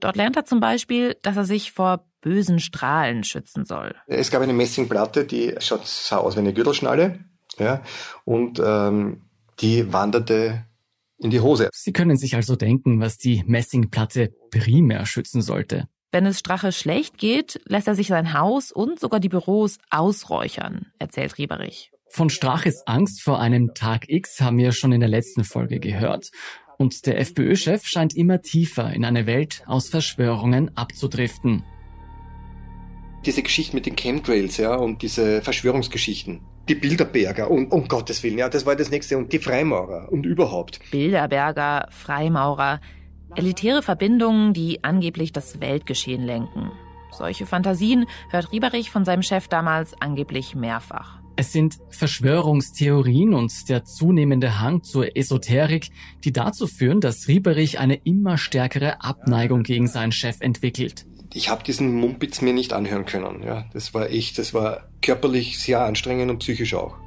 Dort 0.00 0.16
lernt 0.16 0.36
er 0.36 0.44
zum 0.44 0.60
Beispiel, 0.60 1.16
dass 1.22 1.36
er 1.36 1.44
sich 1.44 1.72
vor 1.72 2.04
bösen 2.20 2.58
Strahlen 2.58 3.24
schützen 3.24 3.64
soll. 3.64 3.94
Es 4.06 4.30
gab 4.30 4.42
eine 4.42 4.52
Messingplatte, 4.52 5.24
die 5.24 5.54
schaut 5.58 5.86
sah 5.86 6.18
aus 6.18 6.36
wie 6.36 6.40
eine 6.40 6.52
Gürtelschnalle, 6.52 7.20
ja, 7.58 7.82
und 8.24 8.60
ähm, 8.64 9.22
die 9.60 9.92
wanderte 9.92 10.64
in 11.18 11.30
die 11.30 11.40
Hose. 11.40 11.68
Sie 11.72 11.92
können 11.92 12.16
sich 12.16 12.34
also 12.34 12.56
denken, 12.56 13.00
was 13.00 13.18
die 13.18 13.44
Messingplatte 13.46 14.32
primär 14.50 15.06
schützen 15.06 15.42
sollte. 15.42 15.86
Wenn 16.12 16.26
es 16.26 16.40
Strache 16.40 16.72
schlecht 16.72 17.18
geht, 17.18 17.60
lässt 17.66 17.86
er 17.86 17.94
sich 17.94 18.08
sein 18.08 18.32
Haus 18.32 18.72
und 18.72 18.98
sogar 18.98 19.20
die 19.20 19.28
Büros 19.28 19.78
ausräuchern, 19.90 20.86
erzählt 20.98 21.38
Rieberich. 21.38 21.92
Von 22.12 22.28
Straches 22.28 22.82
Angst 22.86 23.22
vor 23.22 23.38
einem 23.40 23.72
Tag 23.72 24.06
X 24.08 24.40
haben 24.40 24.58
wir 24.58 24.72
schon 24.72 24.90
in 24.90 24.98
der 24.98 25.08
letzten 25.08 25.44
Folge 25.44 25.78
gehört. 25.78 26.32
Und 26.76 27.06
der 27.06 27.20
FPÖ-Chef 27.20 27.86
scheint 27.86 28.16
immer 28.16 28.42
tiefer 28.42 28.92
in 28.92 29.04
eine 29.04 29.26
Welt 29.26 29.62
aus 29.66 29.88
Verschwörungen 29.88 30.76
abzudriften. 30.76 31.62
Diese 33.24 33.42
Geschichte 33.42 33.76
mit 33.76 33.86
den 33.86 33.94
Chemtrails, 33.94 34.56
ja, 34.56 34.74
und 34.74 35.02
diese 35.02 35.40
Verschwörungsgeschichten. 35.40 36.40
Die 36.68 36.74
Bilderberger 36.74 37.48
und 37.48 37.70
um 37.70 37.86
Gottes 37.86 38.24
Willen, 38.24 38.38
ja, 38.38 38.48
das 38.48 38.66
war 38.66 38.74
das 38.74 38.90
nächste. 38.90 39.16
Und 39.16 39.32
die 39.32 39.38
Freimaurer 39.38 40.10
und 40.10 40.26
überhaupt. 40.26 40.80
Bilderberger, 40.90 41.86
Freimaurer, 41.90 42.80
Elitäre 43.36 43.82
Verbindungen, 43.82 44.52
die 44.52 44.82
angeblich 44.82 45.32
das 45.32 45.60
Weltgeschehen 45.60 46.24
lenken. 46.24 46.72
Solche 47.12 47.46
Fantasien 47.46 48.06
hört 48.30 48.50
Rieberich 48.50 48.90
von 48.90 49.04
seinem 49.04 49.22
Chef 49.22 49.46
damals 49.46 49.94
angeblich 50.00 50.56
mehrfach. 50.56 51.19
Es 51.40 51.52
sind 51.52 51.78
Verschwörungstheorien 51.88 53.32
und 53.32 53.70
der 53.70 53.82
zunehmende 53.86 54.60
Hang 54.60 54.82
zur 54.82 55.16
Esoterik, 55.16 55.88
die 56.22 56.32
dazu 56.32 56.66
führen, 56.66 57.00
dass 57.00 57.28
Rieberich 57.28 57.78
eine 57.78 57.94
immer 57.94 58.36
stärkere 58.36 59.02
Abneigung 59.02 59.62
gegen 59.62 59.86
seinen 59.86 60.12
Chef 60.12 60.42
entwickelt. 60.42 61.06
Ich 61.32 61.48
habe 61.48 61.64
diesen 61.64 61.94
Mumpitz 61.94 62.42
mir 62.42 62.52
nicht 62.52 62.74
anhören 62.74 63.06
können. 63.06 63.42
Ja, 63.42 63.64
das 63.72 63.94
war 63.94 64.10
echt, 64.10 64.36
das 64.36 64.52
war 64.52 64.90
körperlich 65.00 65.58
sehr 65.58 65.80
anstrengend 65.80 66.30
und 66.30 66.40
psychisch 66.40 66.74
auch. 66.74 66.98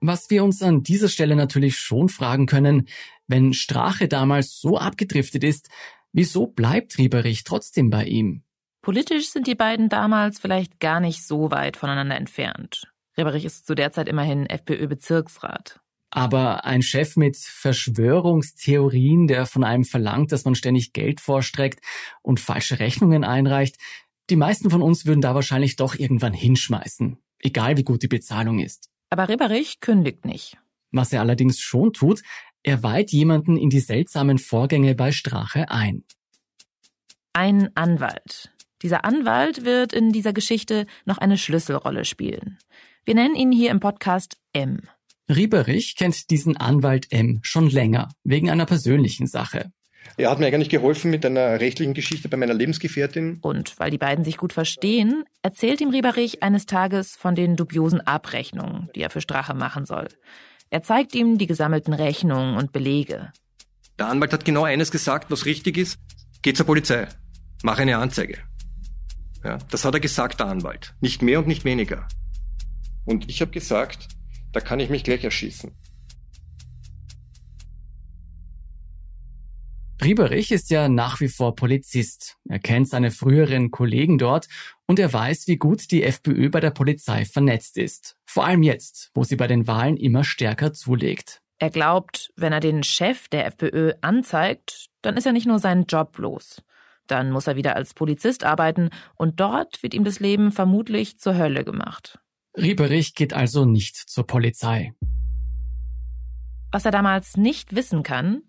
Was 0.00 0.30
wir 0.30 0.44
uns 0.44 0.62
an 0.62 0.82
dieser 0.82 1.08
Stelle 1.08 1.34
natürlich 1.34 1.76
schon 1.76 2.08
fragen 2.08 2.46
können, 2.46 2.86
wenn 3.28 3.52
Strache 3.52 4.08
damals 4.08 4.60
so 4.60 4.78
abgedriftet 4.78 5.44
ist, 5.44 5.68
wieso 6.12 6.46
bleibt 6.46 6.98
Rieberich 6.98 7.44
trotzdem 7.44 7.90
bei 7.90 8.04
ihm? 8.04 8.42
Politisch 8.82 9.30
sind 9.30 9.46
die 9.46 9.54
beiden 9.54 9.88
damals 9.88 10.38
vielleicht 10.38 10.78
gar 10.78 11.00
nicht 11.00 11.26
so 11.26 11.50
weit 11.50 11.76
voneinander 11.76 12.16
entfernt. 12.16 12.92
Rieberich 13.18 13.44
ist 13.44 13.66
zu 13.66 13.74
der 13.74 13.92
Zeit 13.92 14.08
immerhin 14.08 14.46
FPÖ-Bezirksrat. 14.46 15.80
Aber 16.10 16.64
ein 16.64 16.82
Chef 16.82 17.16
mit 17.16 17.36
Verschwörungstheorien, 17.36 19.26
der 19.26 19.46
von 19.46 19.64
einem 19.64 19.84
verlangt, 19.84 20.32
dass 20.32 20.44
man 20.44 20.54
ständig 20.54 20.92
Geld 20.92 21.20
vorstreckt 21.20 21.80
und 22.22 22.40
falsche 22.40 22.78
Rechnungen 22.78 23.24
einreicht, 23.24 23.76
die 24.30 24.36
meisten 24.36 24.70
von 24.70 24.82
uns 24.82 25.06
würden 25.06 25.20
da 25.20 25.34
wahrscheinlich 25.34 25.76
doch 25.76 25.94
irgendwann 25.94 26.32
hinschmeißen, 26.32 27.18
egal 27.40 27.76
wie 27.76 27.84
gut 27.84 28.02
die 28.02 28.08
Bezahlung 28.08 28.60
ist. 28.60 28.88
Aber 29.10 29.28
Ribberich 29.28 29.80
kündigt 29.80 30.24
nicht. 30.24 30.58
Was 30.92 31.12
er 31.12 31.20
allerdings 31.20 31.60
schon 31.60 31.92
tut, 31.92 32.22
er 32.66 32.82
weiht 32.82 33.12
jemanden 33.12 33.56
in 33.56 33.70
die 33.70 33.78
seltsamen 33.78 34.38
Vorgänge 34.38 34.96
bei 34.96 35.12
Strache 35.12 35.70
ein. 35.70 36.02
Ein 37.32 37.70
Anwalt. 37.76 38.50
Dieser 38.82 39.04
Anwalt 39.04 39.64
wird 39.64 39.92
in 39.92 40.10
dieser 40.10 40.32
Geschichte 40.32 40.86
noch 41.04 41.18
eine 41.18 41.38
Schlüsselrolle 41.38 42.04
spielen. 42.04 42.58
Wir 43.04 43.14
nennen 43.14 43.36
ihn 43.36 43.52
hier 43.52 43.70
im 43.70 43.78
Podcast 43.78 44.36
M. 44.52 44.80
Rieberich 45.28 45.94
kennt 45.94 46.28
diesen 46.30 46.56
Anwalt 46.56 47.06
M 47.12 47.38
schon 47.42 47.70
länger, 47.70 48.08
wegen 48.24 48.50
einer 48.50 48.66
persönlichen 48.66 49.28
Sache. 49.28 49.70
Er 50.16 50.30
hat 50.30 50.40
mir 50.40 50.46
eigentlich 50.46 50.68
geholfen 50.68 51.12
mit 51.12 51.24
einer 51.24 51.60
rechtlichen 51.60 51.94
Geschichte 51.94 52.28
bei 52.28 52.36
meiner 52.36 52.54
Lebensgefährtin. 52.54 53.38
Und 53.42 53.78
weil 53.78 53.92
die 53.92 53.98
beiden 53.98 54.24
sich 54.24 54.38
gut 54.38 54.52
verstehen, 54.52 55.22
erzählt 55.42 55.80
ihm 55.80 55.90
Rieberich 55.90 56.42
eines 56.42 56.66
Tages 56.66 57.14
von 57.14 57.36
den 57.36 57.54
dubiosen 57.54 58.00
Abrechnungen, 58.00 58.90
die 58.96 59.02
er 59.02 59.10
für 59.10 59.20
Strache 59.20 59.54
machen 59.54 59.86
soll. 59.86 60.08
Er 60.70 60.82
zeigt 60.82 61.14
ihm 61.14 61.38
die 61.38 61.46
gesammelten 61.46 61.94
Rechnungen 61.94 62.56
und 62.56 62.72
Belege. 62.72 63.32
Der 63.98 64.08
Anwalt 64.08 64.32
hat 64.32 64.44
genau 64.44 64.64
eines 64.64 64.90
gesagt, 64.90 65.30
was 65.30 65.46
richtig 65.46 65.78
ist. 65.78 65.98
Geh 66.42 66.52
zur 66.52 66.66
Polizei. 66.66 67.08
Mach 67.62 67.78
eine 67.78 67.98
Anzeige. 67.98 68.38
Ja, 69.44 69.58
das 69.70 69.84
hat 69.84 69.94
er 69.94 70.00
gesagt, 70.00 70.40
der 70.40 70.48
Anwalt. 70.48 70.94
Nicht 71.00 71.22
mehr 71.22 71.38
und 71.38 71.46
nicht 71.46 71.64
weniger. 71.64 72.08
Und 73.04 73.30
ich 73.30 73.40
habe 73.40 73.52
gesagt, 73.52 74.08
da 74.52 74.60
kann 74.60 74.80
ich 74.80 74.90
mich 74.90 75.04
gleich 75.04 75.22
erschießen. 75.22 75.72
Rieberich 80.06 80.52
ist 80.52 80.70
ja 80.70 80.88
nach 80.88 81.18
wie 81.18 81.26
vor 81.26 81.56
Polizist. 81.56 82.36
Er 82.48 82.60
kennt 82.60 82.88
seine 82.88 83.10
früheren 83.10 83.72
Kollegen 83.72 84.18
dort 84.18 84.46
und 84.86 85.00
er 85.00 85.12
weiß, 85.12 85.48
wie 85.48 85.56
gut 85.56 85.90
die 85.90 86.04
FPÖ 86.04 86.48
bei 86.48 86.60
der 86.60 86.70
Polizei 86.70 87.24
vernetzt 87.24 87.76
ist. 87.76 88.16
Vor 88.24 88.46
allem 88.46 88.62
jetzt, 88.62 89.10
wo 89.14 89.24
sie 89.24 89.34
bei 89.34 89.48
den 89.48 89.66
Wahlen 89.66 89.96
immer 89.96 90.22
stärker 90.22 90.72
zulegt. 90.72 91.42
Er 91.58 91.70
glaubt, 91.70 92.32
wenn 92.36 92.52
er 92.52 92.60
den 92.60 92.84
Chef 92.84 93.26
der 93.26 93.46
FPÖ 93.46 93.94
anzeigt, 94.00 94.90
dann 95.02 95.16
ist 95.16 95.26
er 95.26 95.32
nicht 95.32 95.48
nur 95.48 95.58
seinen 95.58 95.86
Job 95.86 96.16
los. 96.18 96.62
Dann 97.08 97.32
muss 97.32 97.48
er 97.48 97.56
wieder 97.56 97.74
als 97.74 97.92
Polizist 97.92 98.44
arbeiten 98.44 98.90
und 99.16 99.40
dort 99.40 99.82
wird 99.82 99.92
ihm 99.92 100.04
das 100.04 100.20
Leben 100.20 100.52
vermutlich 100.52 101.18
zur 101.18 101.36
Hölle 101.36 101.64
gemacht. 101.64 102.20
Rieberich 102.56 103.16
geht 103.16 103.32
also 103.32 103.64
nicht 103.64 103.96
zur 103.96 104.24
Polizei. 104.24 104.94
Was 106.70 106.84
er 106.84 106.92
damals 106.92 107.36
nicht 107.36 107.74
wissen 107.74 108.04
kann, 108.04 108.42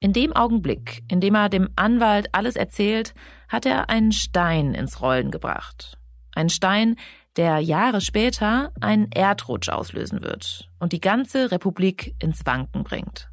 in 0.00 0.12
dem 0.12 0.32
Augenblick, 0.34 1.02
in 1.08 1.20
dem 1.20 1.34
er 1.34 1.48
dem 1.48 1.70
Anwalt 1.76 2.28
alles 2.32 2.56
erzählt, 2.56 3.14
hat 3.48 3.66
er 3.66 3.88
einen 3.88 4.12
Stein 4.12 4.74
ins 4.74 5.00
Rollen 5.00 5.30
gebracht. 5.30 5.98
Ein 6.34 6.50
Stein, 6.50 6.96
der 7.36 7.58
Jahre 7.60 8.00
später 8.00 8.72
einen 8.80 9.10
Erdrutsch 9.12 9.68
auslösen 9.68 10.22
wird 10.22 10.68
und 10.78 10.92
die 10.92 11.00
ganze 11.00 11.50
Republik 11.50 12.14
ins 12.22 12.44
Wanken 12.44 12.84
bringt. 12.84 13.30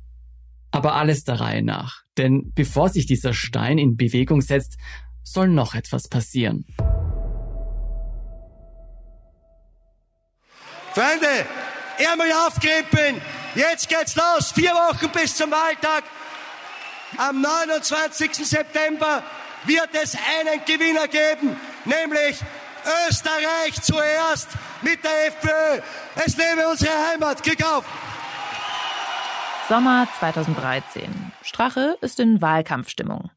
Aber 0.71 0.95
alles 0.95 1.23
der 1.23 1.39
Reihe 1.39 1.63
nach. 1.63 2.01
Denn 2.17 2.51
bevor 2.55 2.89
sich 2.89 3.05
dieser 3.05 3.33
Stein 3.33 3.77
in 3.77 3.95
Bewegung 3.95 4.41
setzt, 4.41 4.77
soll 5.23 5.47
noch 5.47 5.75
etwas 5.75 6.07
passieren. 6.07 6.65
Freunde, 10.93 11.45
einmal 12.09 12.31
aufkrippen! 12.47 13.21
Jetzt 13.55 13.89
geht's 13.89 14.15
los! 14.15 14.51
Vier 14.51 14.71
Wochen 14.71 15.09
bis 15.11 15.35
zum 15.35 15.51
Wahltag! 15.51 16.03
Am 17.17 17.41
29. 17.41 18.33
September 18.33 19.23
wird 19.65 19.89
es 19.93 20.15
einen 20.15 20.61
Gewinner 20.65 21.07
geben, 21.07 21.55
nämlich 21.85 22.39
Österreich 23.07 23.81
zuerst 23.81 24.49
mit 24.81 25.03
der 25.03 25.27
FPÖ. 25.27 25.81
Es 26.25 26.35
lebe 26.37 26.67
unsere 26.69 26.91
Heimat. 27.11 27.43
Klick 27.43 27.63
auf! 27.65 27.85
Sommer 29.69 30.07
2013. 30.19 31.31
Strache 31.41 31.97
ist 32.01 32.19
in 32.19 32.41
Wahlkampfstimmung. 32.41 33.31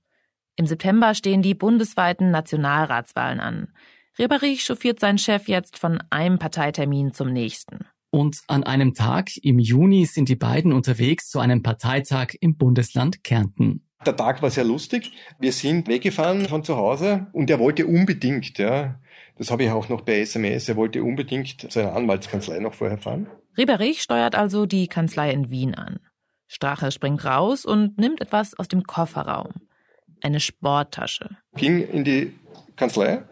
Im 0.56 0.66
September 0.66 1.14
stehen 1.14 1.42
die 1.42 1.54
bundesweiten 1.54 2.30
Nationalratswahlen 2.30 3.40
an. 3.40 3.72
Rieberich 4.18 4.64
chauffiert 4.64 4.98
seinen 4.98 5.18
Chef 5.18 5.46
jetzt 5.46 5.78
von 5.78 6.02
einem 6.10 6.38
Parteitermin 6.38 7.12
zum 7.12 7.32
nächsten. 7.32 7.86
Und 8.10 8.40
an 8.46 8.64
einem 8.64 8.94
Tag 8.94 9.36
im 9.42 9.58
Juni 9.58 10.06
sind 10.06 10.28
die 10.28 10.36
beiden 10.36 10.72
unterwegs 10.72 11.28
zu 11.28 11.38
einem 11.38 11.62
Parteitag 11.62 12.34
im 12.40 12.56
Bundesland 12.56 13.24
Kärnten. 13.24 13.86
Der 14.04 14.16
Tag 14.16 14.42
war 14.42 14.50
sehr 14.50 14.64
lustig. 14.64 15.12
Wir 15.38 15.52
sind 15.52 15.88
weggefahren 15.88 16.46
von 16.46 16.62
zu 16.62 16.76
Hause 16.76 17.26
und 17.32 17.50
er 17.50 17.58
wollte 17.58 17.86
unbedingt, 17.86 18.58
ja, 18.58 19.00
Das 19.38 19.50
habe 19.50 19.64
ich 19.64 19.70
auch 19.70 19.88
noch 19.88 20.04
per 20.04 20.16
SMS. 20.18 20.68
Er 20.68 20.76
wollte 20.76 21.02
unbedingt 21.02 21.66
seine 21.70 21.92
Anwaltskanzlei 21.92 22.58
noch 22.60 22.74
vorher 22.74 22.98
fahren. 22.98 23.26
Rieberich 23.58 24.02
steuert 24.02 24.34
also 24.34 24.66
die 24.66 24.86
Kanzlei 24.86 25.30
in 25.30 25.50
Wien 25.50 25.74
an. 25.74 25.98
Strache 26.46 26.92
springt 26.92 27.24
raus 27.24 27.64
und 27.64 27.98
nimmt 27.98 28.20
etwas 28.20 28.54
aus 28.58 28.68
dem 28.68 28.84
Kofferraum. 28.84 29.52
Eine 30.22 30.40
Sporttasche. 30.40 31.36
Ging 31.56 31.86
in 31.86 32.04
die 32.04 32.32
Kanzlei, 32.76 33.24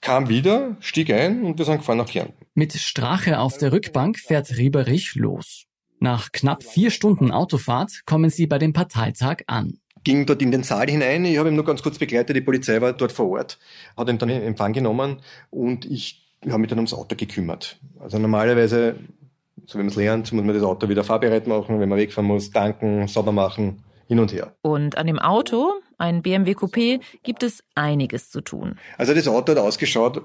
kam 0.00 0.28
wieder, 0.28 0.76
stieg 0.80 1.10
ein 1.10 1.42
und 1.42 1.58
wir 1.58 1.64
sind 1.64 1.78
gefahren 1.78 1.98
nach 1.98 2.08
Kärnten. 2.08 2.34
Mit 2.54 2.72
Strache 2.74 3.38
auf 3.38 3.58
der 3.58 3.72
Rückbank 3.72 4.18
fährt 4.18 4.56
Rieberich 4.56 5.14
los. 5.14 5.64
Nach 6.00 6.30
knapp 6.32 6.62
vier 6.62 6.90
Stunden 6.90 7.30
Autofahrt 7.32 8.02
kommen 8.06 8.30
sie 8.30 8.46
bei 8.46 8.58
dem 8.58 8.72
Parteitag 8.72 9.38
an. 9.46 9.78
Ging 10.04 10.26
dort 10.26 10.40
in 10.42 10.52
den 10.52 10.62
Saal 10.62 10.88
hinein, 10.88 11.24
ich 11.24 11.38
habe 11.38 11.48
ihn 11.48 11.56
nur 11.56 11.64
ganz 11.64 11.82
kurz 11.82 11.98
begleitet, 11.98 12.36
die 12.36 12.40
Polizei 12.40 12.80
war 12.80 12.92
dort 12.92 13.12
vor 13.12 13.30
Ort, 13.30 13.58
hat 13.96 14.08
ihn 14.08 14.18
dann 14.18 14.28
in 14.28 14.42
Empfang 14.42 14.72
genommen 14.72 15.18
und 15.50 15.84
ich 15.84 16.24
habe 16.46 16.58
mich 16.58 16.68
dann 16.68 16.78
ums 16.78 16.94
Auto 16.94 17.16
gekümmert. 17.16 17.78
Also 17.98 18.18
normalerweise, 18.18 18.94
so 19.66 19.78
wie 19.78 19.82
man 19.82 19.88
es 19.88 19.96
lernt, 19.96 20.32
muss 20.32 20.44
man 20.44 20.54
das 20.54 20.62
Auto 20.62 20.88
wieder 20.88 21.02
fahrbereit 21.02 21.48
machen, 21.48 21.80
wenn 21.80 21.88
man 21.88 21.98
wegfahren 21.98 22.28
muss, 22.28 22.50
tanken, 22.50 23.08
sauber 23.08 23.32
machen, 23.32 23.82
hin 24.08 24.18
und 24.18 24.32
her. 24.32 24.56
Und 24.62 24.98
an 24.98 25.06
dem 25.06 25.18
Auto, 25.18 25.74
ein 25.98 26.22
BMW 26.22 26.52
Coupé, 26.52 27.00
gibt 27.22 27.42
es 27.42 27.62
einiges 27.74 28.30
zu 28.30 28.40
tun. 28.40 28.76
Also 28.96 29.14
das 29.14 29.28
Auto 29.28 29.52
hat 29.52 29.58
ausgeschaut 29.58 30.22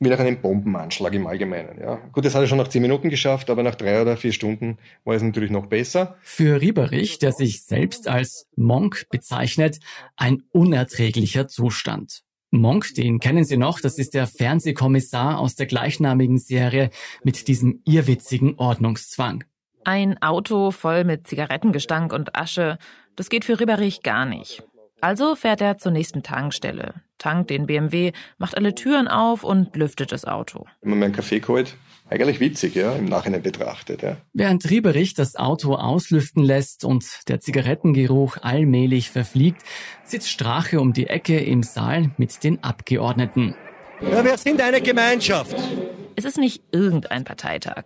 wie 0.00 0.08
nach 0.08 0.18
einem 0.18 0.40
Bombenanschlag 0.40 1.14
im 1.14 1.26
Allgemeinen. 1.26 1.80
Ja. 1.80 1.96
Gut, 2.12 2.24
das 2.24 2.34
hat 2.34 2.42
er 2.42 2.46
schon 2.46 2.58
nach 2.58 2.68
zehn 2.68 2.82
Minuten 2.82 3.10
geschafft, 3.10 3.48
aber 3.48 3.62
nach 3.62 3.74
drei 3.74 4.02
oder 4.02 4.16
vier 4.16 4.32
Stunden 4.32 4.78
war 5.04 5.14
es 5.14 5.22
natürlich 5.22 5.50
noch 5.50 5.66
besser. 5.66 6.16
Für 6.20 6.60
Rieberich, 6.60 7.18
der 7.18 7.32
sich 7.32 7.64
selbst 7.64 8.08
als 8.08 8.46
Monk 8.56 9.06
bezeichnet, 9.10 9.78
ein 10.16 10.42
unerträglicher 10.52 11.48
Zustand. 11.48 12.22
Monk, 12.50 12.94
den 12.94 13.18
kennen 13.18 13.44
Sie 13.44 13.56
noch, 13.56 13.80
das 13.80 13.98
ist 13.98 14.14
der 14.14 14.26
Fernsehkommissar 14.26 15.38
aus 15.38 15.54
der 15.56 15.66
gleichnamigen 15.66 16.38
Serie 16.38 16.90
mit 17.24 17.48
diesem 17.48 17.80
irrwitzigen 17.84 18.54
Ordnungszwang. 18.58 19.44
Ein 19.84 20.22
Auto 20.22 20.70
voll 20.70 21.04
mit 21.04 21.26
Zigarettengestank 21.26 22.12
und 22.12 22.36
Asche, 22.36 22.78
das 23.16 23.28
geht 23.28 23.44
für 23.44 23.58
Rieberich 23.58 24.02
gar 24.02 24.26
nicht. 24.26 24.62
Also 25.00 25.34
fährt 25.34 25.60
er 25.60 25.76
zur 25.76 25.92
nächsten 25.92 26.22
Tankstelle, 26.22 26.94
tankt 27.18 27.50
den 27.50 27.66
BMW, 27.66 28.12
macht 28.38 28.56
alle 28.56 28.74
Türen 28.74 29.06
auf 29.06 29.44
und 29.44 29.76
lüftet 29.76 30.12
das 30.12 30.24
Auto. 30.24 30.64
Immer 30.80 30.96
meinen 30.96 31.12
Kaffee 31.12 31.40
geholt. 31.40 31.76
Eigentlich 32.08 32.40
witzig, 32.40 32.74
ja, 32.74 32.94
im 32.94 33.06
Nachhinein 33.06 33.42
betrachtet, 33.42 34.02
ja. 34.02 34.16
Während 34.32 34.68
Rieberich 34.70 35.14
das 35.14 35.36
Auto 35.36 35.74
auslüften 35.74 36.42
lässt 36.42 36.84
und 36.84 37.04
der 37.28 37.40
Zigarettengeruch 37.40 38.38
allmählich 38.40 39.10
verfliegt, 39.10 39.62
sitzt 40.04 40.30
Strache 40.30 40.80
um 40.80 40.92
die 40.92 41.06
Ecke 41.06 41.38
im 41.38 41.62
Saal 41.62 42.10
mit 42.16 42.42
den 42.44 42.62
Abgeordneten. 42.62 43.54
Ja, 44.00 44.24
wir 44.24 44.36
sind 44.36 44.60
eine 44.60 44.80
Gemeinschaft. 44.80 45.56
Es 46.16 46.24
ist 46.24 46.38
nicht 46.38 46.62
irgendein 46.72 47.24
Parteitag. 47.24 47.84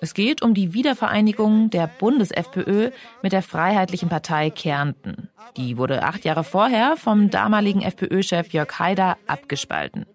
Es 0.00 0.14
geht 0.14 0.42
um 0.42 0.54
die 0.54 0.74
Wiedervereinigung 0.74 1.70
der 1.70 1.86
Bundes-FPÖ 1.86 2.90
mit 3.22 3.32
der 3.32 3.42
Freiheitlichen 3.42 4.08
Partei 4.08 4.50
Kärnten. 4.50 5.28
Die 5.56 5.76
wurde 5.76 6.02
acht 6.02 6.24
Jahre 6.24 6.44
vorher 6.44 6.96
vom 6.96 7.30
damaligen 7.30 7.82
FPÖ-Chef 7.82 8.52
Jörg 8.52 8.78
Haider 8.78 9.16
abgespalten. 9.26 10.06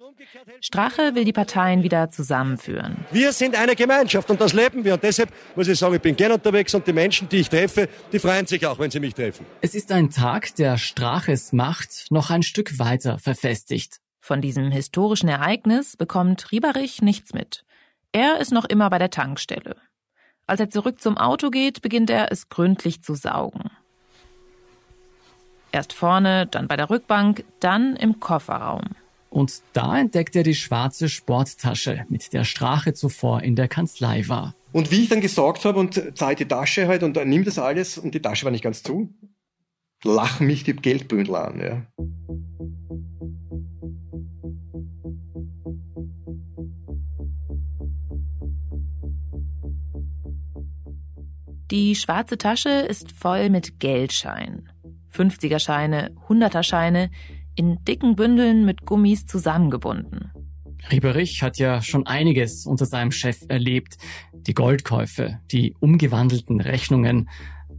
Strache 0.62 1.16
will 1.16 1.26
die 1.26 1.34
Parteien 1.34 1.84
wieder 1.84 2.10
zusammenführen. 2.10 3.06
Wir 3.12 3.32
sind 3.32 3.56
eine 3.56 3.76
Gemeinschaft 3.76 4.30
und 4.30 4.42
das 4.42 4.54
leben 4.54 4.84
wir. 4.84 4.96
Und 4.96 5.04
deshalb 5.04 5.30
muss 5.56 5.68
ich 5.68 5.78
sagen, 5.78 5.96
ich 5.96 6.02
bin 6.02 6.16
gern 6.16 6.32
unterwegs 6.32 6.74
und 6.74 6.86
die 6.88 6.94
Menschen, 6.94 7.30
die 7.30 7.38
ich 7.38 7.50
treffe, 7.50 7.90
die 8.12 8.20
freuen 8.20 8.46
sich 8.46 8.66
auch, 8.66 8.80
wenn 8.80 8.92
sie 8.92 9.00
mich 9.00 9.14
treffen. 9.14 9.46
Es 9.62 9.76
ist 9.76 9.92
ein 9.92 10.10
Tag, 10.10 10.56
der 10.56 10.78
Straches 10.78 11.54
Macht 11.54 12.08
noch 12.10 12.30
ein 12.30 12.44
Stück 12.44 12.80
weiter 12.80 13.20
verfestigt. 13.20 14.00
Von 14.26 14.42
diesem 14.42 14.72
historischen 14.72 15.30
Ereignis 15.30 15.98
bekommt 15.98 16.52
Rieberich 16.52 17.04
nichts 17.04 17.32
mit. 17.36 17.64
Er 18.12 18.40
ist 18.40 18.52
noch 18.52 18.66
immer 18.66 18.90
bei 18.90 18.98
der 18.98 19.12
Tankstelle. 19.12 19.76
Als 20.48 20.60
er 20.60 20.72
zurück 20.72 21.00
zum 21.00 21.16
Auto 21.16 21.52
geht, 21.52 21.84
beginnt 21.84 22.10
er 22.10 22.32
es 22.32 22.50
gründlich 22.50 23.04
zu 23.04 23.14
saugen. 23.14 23.70
Erst 25.72 25.94
vorne, 25.94 26.48
dann 26.48 26.68
bei 26.68 26.76
der 26.76 26.90
Rückbank, 26.90 27.46
dann 27.60 27.96
im 27.96 28.20
Kofferraum. 28.20 28.96
Und 29.30 29.62
da 29.74 29.96
entdeckt 30.00 30.36
er 30.36 30.42
die 30.42 30.56
schwarze 30.56 31.08
Sporttasche, 31.08 32.08
mit 32.10 32.34
der 32.34 32.46
Strache 32.46 32.96
zuvor 32.96 33.44
in 33.44 33.56
der 33.56 33.68
Kanzlei 33.68 34.28
war. 34.28 34.56
Und 34.72 34.90
wie 34.90 35.04
ich 35.04 35.10
dann 35.10 35.22
gesorgt 35.22 35.66
habe 35.66 35.78
und 35.78 36.02
zeige 36.16 36.46
die 36.46 36.48
Tasche 36.48 36.88
halt 36.88 37.04
und 37.04 37.16
nimm 37.16 37.44
das 37.44 37.60
alles 37.60 38.00
und 38.00 38.16
die 38.16 38.24
Tasche 38.24 38.46
war 38.46 38.52
nicht 38.52 38.64
ganz 38.64 38.82
zu, 38.82 39.14
lachen 40.04 40.48
mich 40.48 40.64
die 40.64 40.76
Geldbündel 40.76 41.36
an. 41.36 41.60
Ja. 41.60 41.86
Die 51.72 51.96
schwarze 51.96 52.38
Tasche 52.38 52.70
ist 52.70 53.12
voll 53.12 53.50
mit 53.50 53.80
Geldscheinen. 53.80 54.70
50er-Scheine, 55.12 56.12
100er-Scheine, 56.28 57.10
in 57.56 57.84
dicken 57.86 58.16
Bündeln 58.16 58.66
mit 58.66 58.86
Gummis 58.86 59.26
zusammengebunden. 59.26 60.32
Rieberich 60.92 61.42
hat 61.42 61.58
ja 61.58 61.82
schon 61.82 62.06
einiges 62.06 62.68
unter 62.68 62.86
seinem 62.86 63.12
Chef 63.12 63.40
erlebt. 63.48 63.98
Die 64.34 64.54
Goldkäufe, 64.54 65.40
die 65.52 65.76
umgewandelten 65.80 66.62
Rechnungen. 66.62 67.30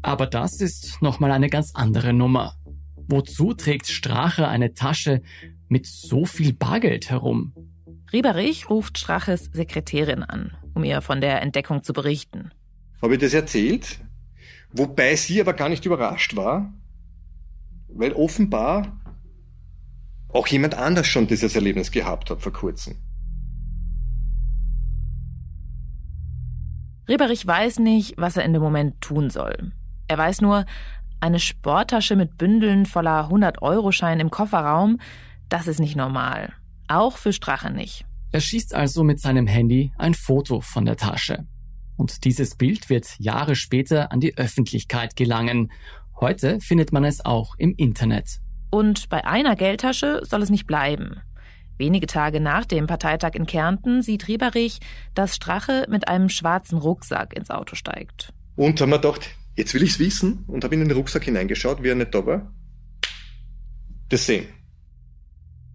Aber 0.02 0.26
das 0.26 0.60
ist 0.60 1.00
nochmal 1.00 1.30
eine 1.30 1.48
ganz 1.48 1.72
andere 1.74 2.12
Nummer. 2.12 2.56
Wozu 3.08 3.54
trägt 3.54 3.86
Strache 3.86 4.48
eine 4.48 4.74
Tasche 4.74 5.22
mit 5.68 5.86
so 5.86 6.24
viel 6.24 6.52
Bargeld 6.52 7.10
herum? 7.10 7.52
Rieberich 8.12 8.68
ruft 8.68 8.98
Straches 8.98 9.50
Sekretärin 9.52 10.24
an, 10.24 10.56
um 10.74 10.82
ihr 10.82 11.00
von 11.02 11.20
der 11.20 11.42
Entdeckung 11.42 11.84
zu 11.84 11.92
berichten. 11.92 12.50
Habe 13.02 13.14
ich 13.14 13.20
das 13.20 13.34
erzählt? 13.34 14.00
Wobei 14.72 15.16
sie 15.16 15.40
aber 15.40 15.52
gar 15.52 15.68
nicht 15.68 15.84
überrascht 15.84 16.36
war, 16.36 16.72
weil 17.88 18.12
offenbar 18.12 19.00
auch 20.28 20.46
jemand 20.48 20.74
anders 20.74 21.06
schon 21.06 21.26
dieses 21.26 21.54
Erlebnis 21.54 21.90
gehabt 21.90 22.30
hat 22.30 22.42
vor 22.42 22.52
kurzem. 22.52 22.96
Rieberich 27.08 27.46
weiß 27.46 27.78
nicht, 27.78 28.14
was 28.16 28.36
er 28.36 28.44
in 28.44 28.52
dem 28.52 28.62
Moment 28.62 29.00
tun 29.00 29.30
soll. 29.30 29.72
Er 30.08 30.18
weiß 30.18 30.40
nur, 30.40 30.66
eine 31.20 31.38
Sporttasche 31.38 32.16
mit 32.16 32.36
Bündeln 32.36 32.84
voller 32.84 33.30
100-Euro-Schein 33.30 34.20
im 34.20 34.30
Kofferraum, 34.30 34.98
das 35.48 35.68
ist 35.68 35.80
nicht 35.80 35.96
normal. 35.96 36.52
Auch 36.88 37.16
für 37.16 37.32
Strache 37.32 37.70
nicht. 37.70 38.04
Er 38.32 38.40
schießt 38.40 38.74
also 38.74 39.04
mit 39.04 39.20
seinem 39.20 39.46
Handy 39.46 39.92
ein 39.96 40.14
Foto 40.14 40.60
von 40.60 40.84
der 40.84 40.96
Tasche. 40.96 41.46
Und 41.96 42.24
dieses 42.24 42.56
Bild 42.56 42.90
wird 42.90 43.18
Jahre 43.18 43.56
später 43.56 44.12
an 44.12 44.20
die 44.20 44.36
Öffentlichkeit 44.36 45.16
gelangen. 45.16 45.72
Heute 46.20 46.60
findet 46.60 46.92
man 46.92 47.04
es 47.04 47.24
auch 47.24 47.54
im 47.58 47.74
Internet. 47.76 48.40
Und 48.70 49.08
bei 49.08 49.24
einer 49.24 49.56
Geldtasche 49.56 50.20
soll 50.24 50.42
es 50.42 50.50
nicht 50.50 50.66
bleiben. 50.66 51.22
Wenige 51.78 52.06
Tage 52.06 52.40
nach 52.40 52.64
dem 52.64 52.86
Parteitag 52.86 53.34
in 53.34 53.46
Kärnten 53.46 54.02
sieht 54.02 54.28
Rieberich, 54.28 54.80
dass 55.14 55.36
Strache 55.36 55.86
mit 55.90 56.08
einem 56.08 56.28
schwarzen 56.28 56.78
Rucksack 56.78 57.34
ins 57.36 57.50
Auto 57.50 57.74
steigt. 57.76 58.32
Und 58.56 58.80
haben 58.80 58.90
wir 58.90 58.98
gedacht, 58.98 59.28
jetzt 59.56 59.74
will 59.74 59.82
ich's 59.82 59.98
wissen 59.98 60.44
und 60.46 60.64
habe 60.64 60.74
in 60.74 60.80
den 60.80 60.90
Rucksack 60.90 61.24
hineingeschaut, 61.24 61.82
wie 61.82 61.88
er 61.88 61.94
nicht 61.94 62.14
da 62.14 62.24
war. 62.24 62.52
Das 64.08 64.24
sehen. 64.24 64.46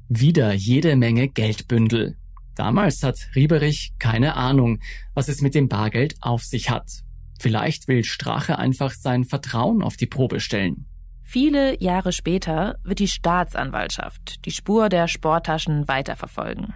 Wieder 0.09 0.53
jede 0.53 0.95
Menge 0.95 1.27
Geldbündel. 1.27 2.17
Damals 2.55 3.03
hat 3.03 3.29
Rieberich 3.35 3.93
keine 3.99 4.35
Ahnung, 4.35 4.79
was 5.13 5.27
es 5.27 5.41
mit 5.41 5.55
dem 5.55 5.67
Bargeld 5.67 6.15
auf 6.21 6.43
sich 6.43 6.69
hat. 6.69 7.03
Vielleicht 7.39 7.87
will 7.87 8.03
Strache 8.03 8.59
einfach 8.59 8.93
sein 8.93 9.23
Vertrauen 9.23 9.81
auf 9.81 9.97
die 9.97 10.05
Probe 10.05 10.39
stellen. 10.39 10.85
Viele 11.23 11.81
Jahre 11.81 12.11
später 12.11 12.75
wird 12.83 12.99
die 12.99 13.07
Staatsanwaltschaft 13.07 14.45
die 14.45 14.51
Spur 14.51 14.89
der 14.89 15.07
Sporttaschen 15.07 15.87
weiterverfolgen. 15.87 16.73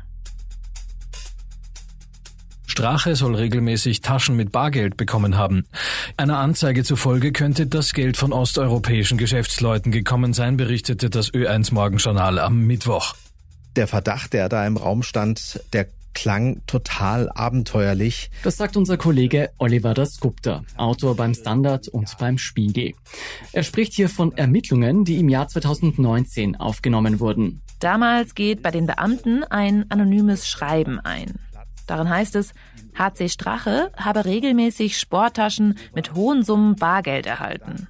Strache 2.76 3.16
soll 3.16 3.36
regelmäßig 3.36 4.02
Taschen 4.02 4.36
mit 4.36 4.52
Bargeld 4.52 4.98
bekommen 4.98 5.38
haben. 5.38 5.66
Einer 6.18 6.40
Anzeige 6.40 6.84
zufolge 6.84 7.32
könnte 7.32 7.68
das 7.68 7.94
Geld 7.94 8.18
von 8.18 8.34
osteuropäischen 8.34 9.18
Geschäftsleuten 9.18 9.92
gekommen 9.92 10.34
sein, 10.34 10.58
berichtete 10.58 11.10
das 11.10 11.34
Ö1 11.34 11.74
Morgenjournal 11.74 12.40
am 12.40 12.66
Mittwoch. 12.66 13.14
Der 13.76 13.88
Verdacht, 13.88 14.34
der 14.34 14.50
da 14.50 14.66
im 14.66 14.78
Raum 14.78 15.04
stand, 15.04 15.62
der 15.74 15.88
klang 16.14 16.62
total 16.66 17.30
abenteuerlich. 17.30 18.32
Das 18.44 18.56
sagt 18.58 18.78
unser 18.78 18.98
Kollege 18.98 19.52
Oliver 19.58 19.94
Dasgupta, 19.94 20.64
Autor 20.78 21.16
beim 21.16 21.34
Standard 21.34 21.90
und 21.90 22.18
beim 22.18 22.38
Spiegel. 22.38 22.94
Er 23.52 23.64
spricht 23.64 23.94
hier 23.94 24.10
von 24.10 24.32
Ermittlungen, 24.36 25.04
die 25.04 25.20
im 25.20 25.30
Jahr 25.30 25.50
2019 25.50 26.56
aufgenommen 26.56 27.20
wurden. 27.20 27.62
Damals 27.80 28.34
geht 28.34 28.64
bei 28.64 28.72
den 28.72 28.88
Beamten 28.88 29.44
ein 29.44 29.92
anonymes 29.92 30.48
Schreiben 30.48 31.00
ein. 31.02 31.34
Darin 31.86 32.10
heißt 32.10 32.36
es, 32.36 32.54
HC 32.98 33.30
Strache 33.30 33.92
habe 33.98 34.26
regelmäßig 34.26 34.98
Sporttaschen 34.98 35.78
mit 35.94 36.14
hohen 36.16 36.44
Summen 36.44 36.78
Bargeld 36.78 37.26
erhalten. 37.26 37.90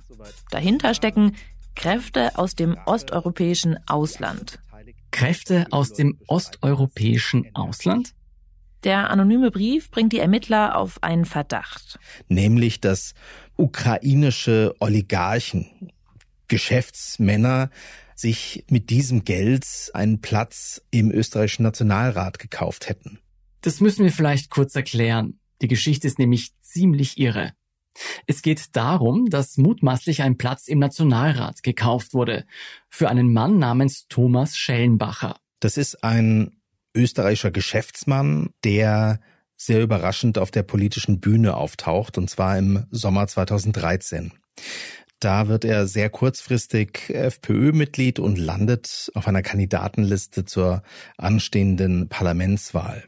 Dahinter 0.49 0.95
stecken 0.95 1.35
Kräfte 1.75 2.37
aus 2.37 2.55
dem 2.55 2.77
osteuropäischen 2.85 3.77
Ausland. 3.85 4.59
Kräfte 5.15 5.67
aus 5.71 5.93
dem 5.93 6.19
osteuropäischen 6.27 7.49
Ausland? 7.55 8.13
Der 8.83 9.09
anonyme 9.09 9.49
Brief 9.49 9.89
bringt 9.89 10.11
die 10.11 10.19
Ermittler 10.19 10.77
auf 10.77 11.01
einen 11.03 11.23
Verdacht. 11.23 11.97
Nämlich, 12.27 12.81
dass 12.81 13.13
ukrainische 13.55 14.75
Oligarchen, 14.79 15.93
Geschäftsmänner 16.49 17.69
sich 18.13 18.65
mit 18.69 18.89
diesem 18.89 19.23
Geld 19.23 19.65
einen 19.93 20.19
Platz 20.19 20.81
im 20.91 21.11
österreichischen 21.11 21.63
Nationalrat 21.63 22.37
gekauft 22.37 22.89
hätten. 22.89 23.19
Das 23.61 23.79
müssen 23.79 24.03
wir 24.03 24.11
vielleicht 24.11 24.49
kurz 24.49 24.75
erklären. 24.75 25.39
Die 25.61 25.69
Geschichte 25.69 26.07
ist 26.07 26.19
nämlich 26.19 26.51
ziemlich 26.59 27.17
irre. 27.17 27.53
Es 28.27 28.41
geht 28.41 28.75
darum, 28.75 29.29
dass 29.29 29.57
mutmaßlich 29.57 30.21
ein 30.21 30.37
Platz 30.37 30.67
im 30.67 30.79
Nationalrat 30.79 31.63
gekauft 31.63 32.13
wurde 32.13 32.45
für 32.89 33.09
einen 33.09 33.31
Mann 33.31 33.57
namens 33.57 34.07
Thomas 34.07 34.57
Schellenbacher. 34.57 35.37
Das 35.59 35.77
ist 35.77 36.03
ein 36.03 36.57
österreichischer 36.95 37.51
Geschäftsmann, 37.51 38.49
der 38.63 39.19
sehr 39.57 39.81
überraschend 39.81 40.37
auf 40.37 40.51
der 40.51 40.63
politischen 40.63 41.19
Bühne 41.19 41.55
auftaucht, 41.55 42.17
und 42.17 42.29
zwar 42.29 42.57
im 42.57 42.85
Sommer 42.91 43.27
2013. 43.27 44.33
Da 45.19 45.47
wird 45.47 45.63
er 45.63 45.87
sehr 45.87 46.09
kurzfristig 46.09 47.09
FPÖ-Mitglied 47.09 48.19
und 48.19 48.37
landet 48.37 49.11
auf 49.15 49.27
einer 49.27 49.41
Kandidatenliste 49.41 50.45
zur 50.45 50.83
anstehenden 51.17 52.09
Parlamentswahl. 52.09 53.03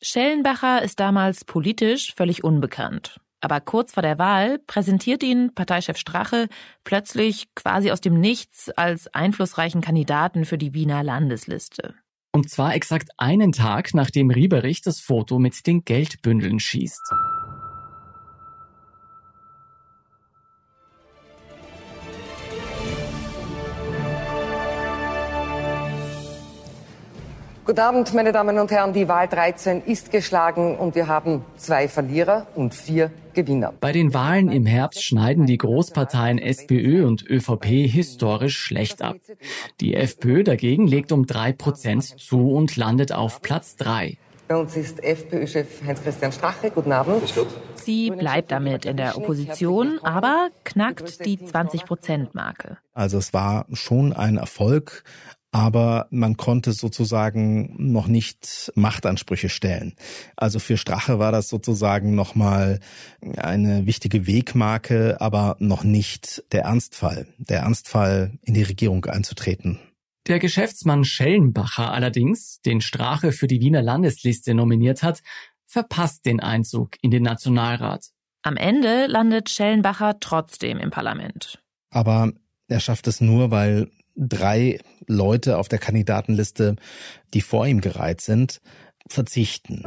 Schellenbacher 0.00 0.82
ist 0.82 1.00
damals 1.00 1.44
politisch 1.44 2.14
völlig 2.14 2.44
unbekannt. 2.44 3.20
Aber 3.40 3.60
kurz 3.60 3.92
vor 3.92 4.02
der 4.02 4.18
Wahl 4.18 4.58
präsentiert 4.58 5.22
ihn 5.22 5.54
Parteichef 5.54 5.96
Strache 5.96 6.48
plötzlich 6.84 7.48
quasi 7.54 7.90
aus 7.90 8.00
dem 8.00 8.20
Nichts 8.20 8.70
als 8.70 9.12
einflussreichen 9.14 9.80
Kandidaten 9.80 10.44
für 10.44 10.58
die 10.58 10.74
Wiener 10.74 11.02
Landesliste. 11.02 11.94
Und 12.32 12.48
zwar 12.48 12.74
exakt 12.74 13.10
einen 13.16 13.52
Tag, 13.52 13.92
nachdem 13.94 14.30
Rieberich 14.30 14.82
das 14.82 15.00
Foto 15.00 15.38
mit 15.38 15.66
den 15.66 15.84
Geldbündeln 15.84 16.60
schießt. 16.60 17.02
Guten 27.66 27.80
Abend, 27.80 28.14
meine 28.14 28.32
Damen 28.32 28.58
und 28.58 28.70
Herren. 28.70 28.94
Die 28.94 29.06
Wahl 29.06 29.28
13 29.28 29.82
ist 29.82 30.10
geschlagen 30.10 30.78
und 30.78 30.94
wir 30.94 31.08
haben 31.08 31.44
zwei 31.56 31.88
Verlierer 31.88 32.46
und 32.54 32.74
vier 32.74 33.10
Gewinner. 33.34 33.74
Bei 33.80 33.92
den 33.92 34.14
Wahlen 34.14 34.50
im 34.50 34.64
Herbst 34.64 35.04
schneiden 35.04 35.44
die 35.44 35.58
Großparteien 35.58 36.38
SPÖ 36.38 37.06
und 37.06 37.22
ÖVP 37.28 37.66
historisch 37.86 38.56
schlecht 38.56 39.02
ab. 39.02 39.16
Die 39.80 39.94
FPÖ 39.94 40.42
dagegen 40.42 40.86
legt 40.86 41.12
um 41.12 41.26
drei 41.26 41.52
Prozent 41.52 42.04
zu 42.04 42.50
und 42.50 42.76
landet 42.76 43.12
auf 43.12 43.42
Platz 43.42 43.76
drei. 43.76 44.16
Bei 44.48 44.56
uns 44.56 44.76
ist 44.76 45.04
FPÖ-Chef 45.04 45.84
Heinz-Christian 45.86 46.32
Strache. 46.32 46.72
Guten 46.72 46.90
Abend. 46.90 47.22
Sie 47.74 48.10
bleibt 48.10 48.50
damit 48.50 48.84
in 48.84 48.96
der 48.96 49.16
Opposition, 49.16 50.00
aber 50.02 50.48
knackt 50.64 51.24
die 51.24 51.38
20-Prozent-Marke. 51.38 52.78
Also 52.92 53.18
es 53.18 53.32
war 53.32 53.66
schon 53.72 54.12
ein 54.12 54.38
Erfolg, 54.38 55.04
aber 55.52 56.06
man 56.10 56.36
konnte 56.36 56.72
sozusagen 56.72 57.74
noch 57.78 58.06
nicht 58.06 58.72
Machtansprüche 58.76 59.48
stellen. 59.48 59.94
Also 60.36 60.58
für 60.58 60.76
Strache 60.76 61.18
war 61.18 61.32
das 61.32 61.48
sozusagen 61.48 62.14
nochmal 62.14 62.80
eine 63.36 63.86
wichtige 63.86 64.26
Wegmarke, 64.26 65.20
aber 65.20 65.56
noch 65.58 65.82
nicht 65.82 66.44
der 66.52 66.62
Ernstfall, 66.62 67.26
der 67.38 67.60
Ernstfall 67.60 68.38
in 68.42 68.54
die 68.54 68.62
Regierung 68.62 69.04
einzutreten. 69.06 69.80
Der 70.28 70.38
Geschäftsmann 70.38 71.04
Schellenbacher 71.04 71.92
allerdings, 71.92 72.60
den 72.60 72.80
Strache 72.80 73.32
für 73.32 73.46
die 73.46 73.60
Wiener 73.60 73.82
Landesliste 73.82 74.54
nominiert 74.54 75.02
hat, 75.02 75.22
verpasst 75.66 76.26
den 76.26 76.40
Einzug 76.40 76.96
in 77.00 77.10
den 77.10 77.22
Nationalrat. 77.22 78.10
Am 78.42 78.56
Ende 78.56 79.06
landet 79.06 79.50
Schellenbacher 79.50 80.20
trotzdem 80.20 80.78
im 80.78 80.90
Parlament. 80.90 81.60
Aber 81.90 82.32
er 82.68 82.80
schafft 82.80 83.06
es 83.08 83.20
nur, 83.20 83.50
weil 83.50 83.90
drei 84.20 84.78
Leute 85.06 85.58
auf 85.58 85.68
der 85.68 85.78
Kandidatenliste, 85.78 86.76
die 87.34 87.40
vor 87.40 87.66
ihm 87.66 87.80
gereiht 87.80 88.20
sind, 88.20 88.60
verzichten. 89.08 89.82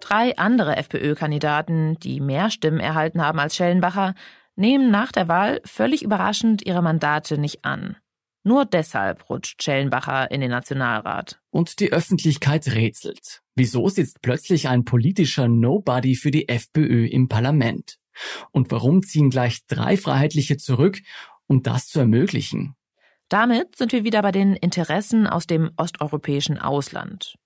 Drei 0.00 0.36
andere 0.36 0.76
FPÖ-Kandidaten, 0.76 1.96
die 2.00 2.20
mehr 2.20 2.50
Stimmen 2.50 2.80
erhalten 2.80 3.22
haben 3.22 3.38
als 3.38 3.54
Schellenbacher, 3.54 4.14
nehmen 4.56 4.90
nach 4.90 5.12
der 5.12 5.28
Wahl 5.28 5.60
völlig 5.64 6.02
überraschend 6.02 6.66
ihre 6.66 6.82
Mandate 6.82 7.38
nicht 7.38 7.64
an. 7.64 7.96
Nur 8.42 8.64
deshalb 8.64 9.28
rutscht 9.28 9.62
Schellenbacher 9.62 10.30
in 10.30 10.40
den 10.40 10.50
Nationalrat. 10.50 11.38
Und 11.50 11.78
die 11.78 11.92
Öffentlichkeit 11.92 12.66
rätselt. 12.74 13.42
Wieso 13.54 13.88
sitzt 13.88 14.22
plötzlich 14.22 14.68
ein 14.68 14.84
politischer 14.84 15.46
Nobody 15.46 16.16
für 16.16 16.30
die 16.30 16.48
FPÖ 16.48 17.06
im 17.06 17.28
Parlament? 17.28 17.98
Und 18.50 18.70
warum 18.70 19.02
ziehen 19.02 19.30
gleich 19.30 19.66
drei 19.66 19.96
Freiheitliche 19.96 20.56
zurück, 20.56 20.98
um 21.46 21.62
das 21.62 21.88
zu 21.88 22.00
ermöglichen? 22.00 22.74
Damit 23.28 23.76
sind 23.76 23.92
wir 23.92 24.04
wieder 24.04 24.22
bei 24.22 24.32
den 24.32 24.56
Interessen 24.56 25.26
aus 25.26 25.46
dem 25.46 25.70
osteuropäischen 25.76 26.58
Ausland. 26.58 27.36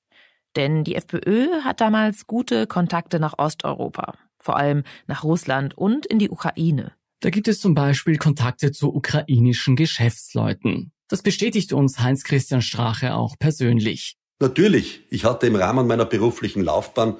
Denn 0.56 0.84
die 0.84 0.94
FPÖ 0.94 1.62
hat 1.62 1.80
damals 1.80 2.26
gute 2.26 2.66
Kontakte 2.66 3.18
nach 3.18 3.38
Osteuropa, 3.38 4.14
vor 4.38 4.56
allem 4.56 4.84
nach 5.06 5.24
Russland 5.24 5.76
und 5.76 6.06
in 6.06 6.18
die 6.18 6.30
Ukraine. 6.30 6.92
Da 7.20 7.30
gibt 7.30 7.48
es 7.48 7.60
zum 7.60 7.74
Beispiel 7.74 8.18
Kontakte 8.18 8.70
zu 8.72 8.94
ukrainischen 8.94 9.76
Geschäftsleuten. 9.76 10.92
Das 11.08 11.22
bestätigt 11.22 11.72
uns 11.72 11.98
Heinz-Christian 11.98 12.62
Strache 12.62 13.14
auch 13.14 13.38
persönlich. 13.38 14.16
Natürlich, 14.40 15.02
ich 15.10 15.24
hatte 15.24 15.46
im 15.46 15.56
Rahmen 15.56 15.86
meiner 15.86 16.04
beruflichen 16.04 16.62
Laufbahn 16.62 17.16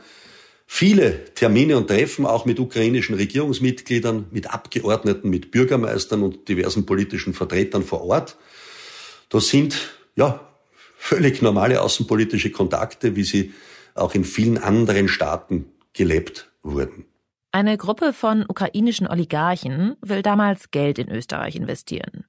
viele 0.66 1.24
Termine 1.35 1.77
und 1.77 1.88
Treffen 1.88 2.27
auch 2.27 2.44
mit 2.44 2.59
ukrainischen 2.59 3.14
Regierungsmitgliedern, 3.14 4.27
mit 4.31 4.53
Abgeordneten, 4.53 5.31
mit 5.31 5.50
Bürgermeistern 5.50 6.22
und 6.22 6.48
diversen 6.48 6.87
politischen 6.87 7.35
Vertretern 7.35 7.83
vor 7.83 8.03
Ort. 8.03 8.37
Das 9.29 9.48
sind 9.48 9.94
ja 10.16 10.48
völlig 10.96 11.42
normale 11.42 11.83
außenpolitische 11.83 12.50
Kontakte, 12.50 13.16
wie 13.16 13.24
sie 13.24 13.53
auch 13.94 14.14
in 14.14 14.24
vielen 14.24 14.59
anderen 14.59 15.09
Staaten 15.09 15.66
gelebt 15.92 16.50
wurden. 16.62 17.07
Eine 17.53 17.77
Gruppe 17.77 18.12
von 18.12 18.44
ukrainischen 18.48 19.07
Oligarchen 19.07 19.96
will 20.00 20.22
damals 20.22 20.72
Geld 20.72 20.98
in 20.98 21.09
Österreich 21.09 21.55
investieren. 21.55 22.24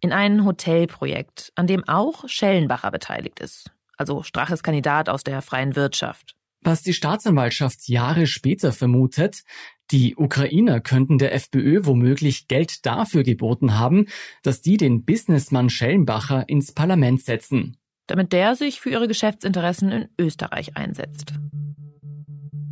In 0.00 0.12
ein 0.12 0.44
Hotelprojekt, 0.44 1.52
an 1.56 1.66
dem 1.66 1.88
auch 1.88 2.28
Schellenbacher 2.28 2.92
beteiligt 2.92 3.40
ist. 3.40 3.72
Also 3.96 4.22
Straches 4.22 4.62
Kandidat 4.62 5.08
aus 5.08 5.24
der 5.24 5.42
freien 5.42 5.74
Wirtschaft. 5.74 6.36
Was 6.62 6.82
die 6.82 6.92
Staatsanwaltschaft 6.92 7.88
Jahre 7.88 8.26
später 8.26 8.72
vermutet, 8.72 9.44
die 9.90 10.16
Ukrainer 10.16 10.80
könnten 10.80 11.16
der 11.18 11.34
FPÖ 11.34 11.86
womöglich 11.86 12.46
Geld 12.46 12.84
dafür 12.84 13.22
geboten 13.22 13.78
haben, 13.78 14.06
dass 14.42 14.60
die 14.60 14.76
den 14.76 15.04
Businessmann 15.04 15.70
Schellenbacher 15.70 16.48
ins 16.48 16.72
Parlament 16.72 17.22
setzen. 17.22 17.76
Damit 18.06 18.32
der 18.32 18.54
sich 18.54 18.80
für 18.80 18.90
ihre 18.90 19.08
Geschäftsinteressen 19.08 19.90
in 19.90 20.08
Österreich 20.18 20.76
einsetzt. 20.76 21.34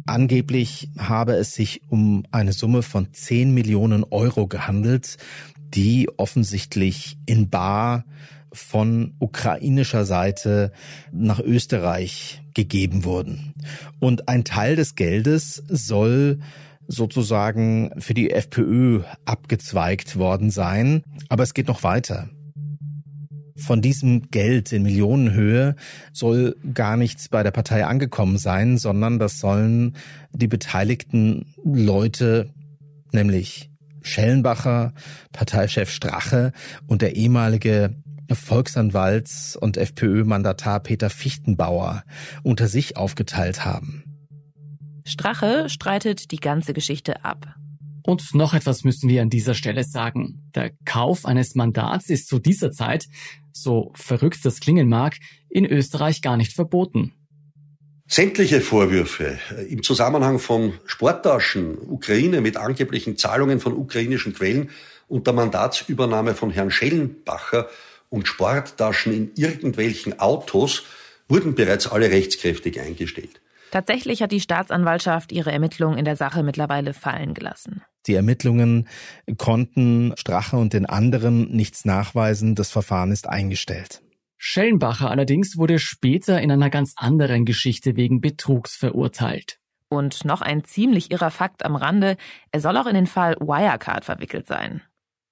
Angeblich 0.06 0.90
habe 0.98 1.32
es 1.32 1.54
sich 1.54 1.82
um 1.88 2.24
eine 2.30 2.52
Summe 2.52 2.82
von 2.82 3.12
10 3.12 3.52
Millionen 3.52 4.04
Euro 4.04 4.46
gehandelt, 4.46 5.16
die 5.74 6.08
offensichtlich 6.16 7.18
in 7.26 7.50
Bar 7.50 8.04
von 8.56 9.14
ukrainischer 9.18 10.04
Seite 10.04 10.72
nach 11.12 11.40
Österreich 11.40 12.42
gegeben 12.54 13.04
wurden. 13.04 13.54
Und 14.00 14.28
ein 14.28 14.44
Teil 14.44 14.76
des 14.76 14.94
Geldes 14.94 15.62
soll 15.68 16.38
sozusagen 16.88 17.90
für 17.98 18.14
die 18.14 18.30
FPÖ 18.30 19.02
abgezweigt 19.24 20.16
worden 20.16 20.50
sein. 20.50 21.02
Aber 21.28 21.42
es 21.42 21.54
geht 21.54 21.68
noch 21.68 21.82
weiter. 21.82 22.28
Von 23.56 23.80
diesem 23.80 24.30
Geld 24.30 24.72
in 24.72 24.82
Millionenhöhe 24.82 25.76
soll 26.12 26.56
gar 26.74 26.96
nichts 26.96 27.28
bei 27.28 27.42
der 27.42 27.50
Partei 27.50 27.86
angekommen 27.86 28.36
sein, 28.36 28.76
sondern 28.76 29.18
das 29.18 29.40
sollen 29.40 29.96
die 30.32 30.46
beteiligten 30.46 31.46
Leute, 31.64 32.50
nämlich 33.12 33.70
Schellenbacher, 34.02 34.92
Parteichef 35.32 35.90
Strache 35.90 36.52
und 36.86 37.02
der 37.02 37.16
ehemalige 37.16 37.96
Volksanwalts- 38.34 39.56
und 39.56 39.76
FPÖ-Mandatar 39.76 40.80
Peter 40.80 41.10
Fichtenbauer 41.10 42.02
unter 42.42 42.66
sich 42.66 42.96
aufgeteilt 42.96 43.64
haben. 43.64 44.04
Strache 45.04 45.68
streitet 45.68 46.32
die 46.32 46.40
ganze 46.40 46.72
Geschichte 46.72 47.24
ab. 47.24 47.54
Und 48.02 48.34
noch 48.34 48.54
etwas 48.54 48.84
müssen 48.84 49.08
wir 49.08 49.22
an 49.22 49.30
dieser 49.30 49.54
Stelle 49.54 49.84
sagen. 49.84 50.50
Der 50.54 50.70
Kauf 50.84 51.24
eines 51.24 51.54
Mandats 51.54 52.08
ist 52.08 52.28
zu 52.28 52.38
dieser 52.38 52.70
Zeit, 52.70 53.06
so 53.52 53.92
verrückt 53.94 54.44
das 54.44 54.60
klingen 54.60 54.88
mag, 54.88 55.16
in 55.48 55.64
Österreich 55.64 56.22
gar 56.22 56.36
nicht 56.36 56.52
verboten. 56.52 57.12
Sämtliche 58.08 58.60
Vorwürfe 58.60 59.38
im 59.68 59.82
Zusammenhang 59.82 60.38
von 60.38 60.74
Sporttaschen, 60.84 61.76
Ukraine 61.76 62.40
mit 62.40 62.56
angeblichen 62.56 63.16
Zahlungen 63.16 63.58
von 63.58 63.72
ukrainischen 63.74 64.32
Quellen 64.32 64.70
und 65.08 65.26
der 65.26 65.34
Mandatsübernahme 65.34 66.34
von 66.34 66.50
Herrn 66.50 66.70
Schellenbacher 66.70 67.68
und 68.08 68.28
Sporttaschen 68.28 69.12
in 69.12 69.30
irgendwelchen 69.36 70.18
Autos 70.18 70.84
wurden 71.28 71.54
bereits 71.54 71.86
alle 71.86 72.10
rechtskräftig 72.10 72.80
eingestellt. 72.80 73.40
Tatsächlich 73.70 74.22
hat 74.22 74.32
die 74.32 74.40
Staatsanwaltschaft 74.40 75.32
ihre 75.32 75.52
Ermittlungen 75.52 75.98
in 75.98 76.04
der 76.04 76.16
Sache 76.16 76.42
mittlerweile 76.42 76.94
fallen 76.94 77.34
gelassen. 77.34 77.82
Die 78.06 78.14
Ermittlungen 78.14 78.88
konnten 79.36 80.14
Strache 80.16 80.56
und 80.56 80.72
den 80.72 80.86
anderen 80.86 81.50
nichts 81.50 81.84
nachweisen. 81.84 82.54
Das 82.54 82.70
Verfahren 82.70 83.10
ist 83.10 83.28
eingestellt. 83.28 84.02
Schellenbacher 84.38 85.10
allerdings 85.10 85.56
wurde 85.56 85.78
später 85.78 86.40
in 86.40 86.52
einer 86.52 86.70
ganz 86.70 86.94
anderen 86.96 87.44
Geschichte 87.44 87.96
wegen 87.96 88.20
Betrugs 88.20 88.76
verurteilt. 88.76 89.58
Und 89.88 90.24
noch 90.24 90.42
ein 90.42 90.64
ziemlich 90.64 91.10
irrer 91.10 91.30
Fakt 91.30 91.64
am 91.64 91.76
Rande, 91.76 92.16
er 92.52 92.60
soll 92.60 92.76
auch 92.76 92.86
in 92.86 92.94
den 92.94 93.06
Fall 93.06 93.36
Wirecard 93.40 94.04
verwickelt 94.04 94.46
sein. 94.46 94.82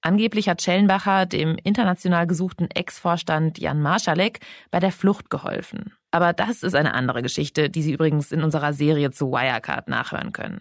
Angeblich 0.06 0.50
hat 0.50 0.60
Schellenbacher 0.60 1.24
dem 1.24 1.56
international 1.64 2.26
gesuchten 2.26 2.70
Ex-Vorstand 2.70 3.58
Jan 3.58 3.80
Marschalek 3.80 4.40
bei 4.70 4.78
der 4.78 4.92
Flucht 4.92 5.30
geholfen. 5.30 5.94
Aber 6.10 6.34
das 6.34 6.62
ist 6.62 6.74
eine 6.74 6.92
andere 6.92 7.22
Geschichte, 7.22 7.70
die 7.70 7.82
Sie 7.82 7.94
übrigens 7.94 8.30
in 8.30 8.42
unserer 8.42 8.74
Serie 8.74 9.12
zu 9.12 9.30
Wirecard 9.30 9.88
nachhören 9.88 10.32
können. 10.32 10.60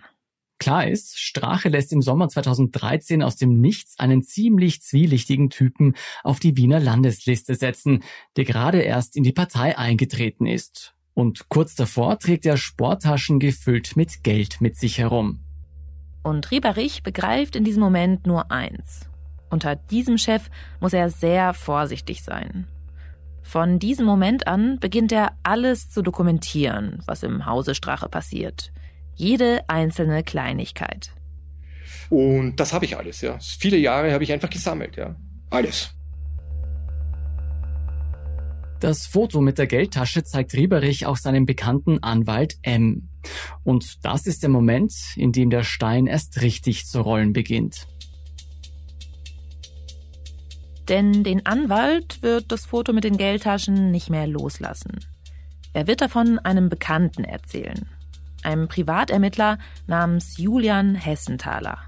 Klar 0.59 0.87
ist, 0.87 1.19
Strache 1.19 1.67
lässt 1.67 1.91
im 1.91 2.01
Sommer 2.01 2.29
2013 2.29 3.21
aus 3.21 3.35
dem 3.35 3.59
Nichts 3.59 3.99
einen 3.99 4.23
ziemlich 4.23 4.81
zwielichtigen 4.81 5.49
Typen 5.49 5.95
auf 6.23 6.39
die 6.39 6.55
Wiener 6.55 6.79
Landesliste 6.79 7.55
setzen, 7.55 8.01
der 8.37 8.45
gerade 8.45 8.79
erst 8.79 9.17
in 9.17 9.23
die 9.23 9.33
Partei 9.33 9.77
eingetreten 9.77 10.45
ist. 10.45 10.95
Und 11.15 11.49
kurz 11.49 11.75
davor 11.75 12.17
trägt 12.17 12.45
er 12.45 12.55
Sporttaschen 12.55 13.41
gefüllt 13.41 13.97
mit 13.97 14.23
Geld 14.23 14.61
mit 14.61 14.77
sich 14.77 14.99
herum. 14.99 15.41
Und 16.23 16.49
Rieberich 16.49 17.03
begreift 17.03 17.57
in 17.57 17.65
diesem 17.65 17.81
Moment 17.81 18.25
nur 18.25 18.49
eins. 18.49 19.09
Unter 19.53 19.75
diesem 19.75 20.17
Chef 20.17 20.49
muss 20.79 20.93
er 20.93 21.11
sehr 21.11 21.53
vorsichtig 21.53 22.23
sein. 22.23 22.65
Von 23.43 23.77
diesem 23.77 24.03
Moment 24.03 24.47
an 24.47 24.79
beginnt 24.79 25.11
er 25.11 25.33
alles 25.43 25.91
zu 25.91 26.01
dokumentieren, 26.01 27.03
was 27.05 27.21
im 27.21 27.45
Hause 27.45 27.75
Strache 27.75 28.09
passiert. 28.09 28.71
Jede 29.13 29.61
einzelne 29.67 30.23
Kleinigkeit. 30.23 31.11
Und 32.09 32.55
das 32.55 32.73
habe 32.73 32.85
ich 32.85 32.97
alles, 32.97 33.21
ja. 33.21 33.37
Viele 33.59 33.77
Jahre 33.77 34.11
habe 34.11 34.23
ich 34.23 34.33
einfach 34.33 34.49
gesammelt, 34.49 34.95
ja. 34.95 35.15
Alles. 35.51 35.93
Das 38.79 39.05
Foto 39.05 39.39
mit 39.39 39.59
der 39.59 39.67
Geldtasche 39.67 40.23
zeigt 40.23 40.55
Rieberich 40.55 41.05
auch 41.05 41.17
seinem 41.17 41.45
bekannten 41.45 42.01
Anwalt 42.01 42.57
M. 42.63 43.07
Und 43.63 44.03
das 44.03 44.25
ist 44.25 44.41
der 44.41 44.49
Moment, 44.49 44.93
in 45.15 45.31
dem 45.31 45.51
der 45.51 45.63
Stein 45.63 46.07
erst 46.07 46.41
richtig 46.41 46.87
zu 46.87 47.01
rollen 47.01 47.33
beginnt. 47.33 47.87
Denn 50.89 51.23
den 51.23 51.45
Anwalt 51.45 52.21
wird 52.21 52.51
das 52.51 52.65
Foto 52.65 52.91
mit 52.93 53.03
den 53.03 53.17
Geldtaschen 53.17 53.91
nicht 53.91 54.09
mehr 54.09 54.27
loslassen. 54.27 54.99
Er 55.73 55.87
wird 55.87 56.01
davon 56.01 56.39
einem 56.39 56.69
Bekannten 56.69 57.23
erzählen, 57.23 57.87
einem 58.43 58.67
Privatermittler 58.67 59.57
namens 59.87 60.37
Julian 60.37 60.95
Hessenthaler. 60.95 61.79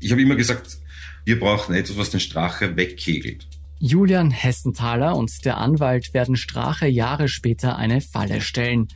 Ich 0.00 0.10
habe 0.10 0.20
immer 0.20 0.36
gesagt, 0.36 0.78
wir 1.24 1.38
brauchen 1.38 1.74
etwas, 1.74 1.96
was 1.96 2.10
den 2.10 2.20
Strache 2.20 2.76
wegkegelt. 2.76 3.46
Julian 3.78 4.30
Hessenthaler 4.30 5.16
und 5.16 5.44
der 5.44 5.58
Anwalt 5.58 6.12
werden 6.12 6.36
Strache 6.36 6.86
Jahre 6.86 7.28
später 7.28 7.76
eine 7.76 8.00
Falle 8.00 8.40
stellen, 8.40 8.88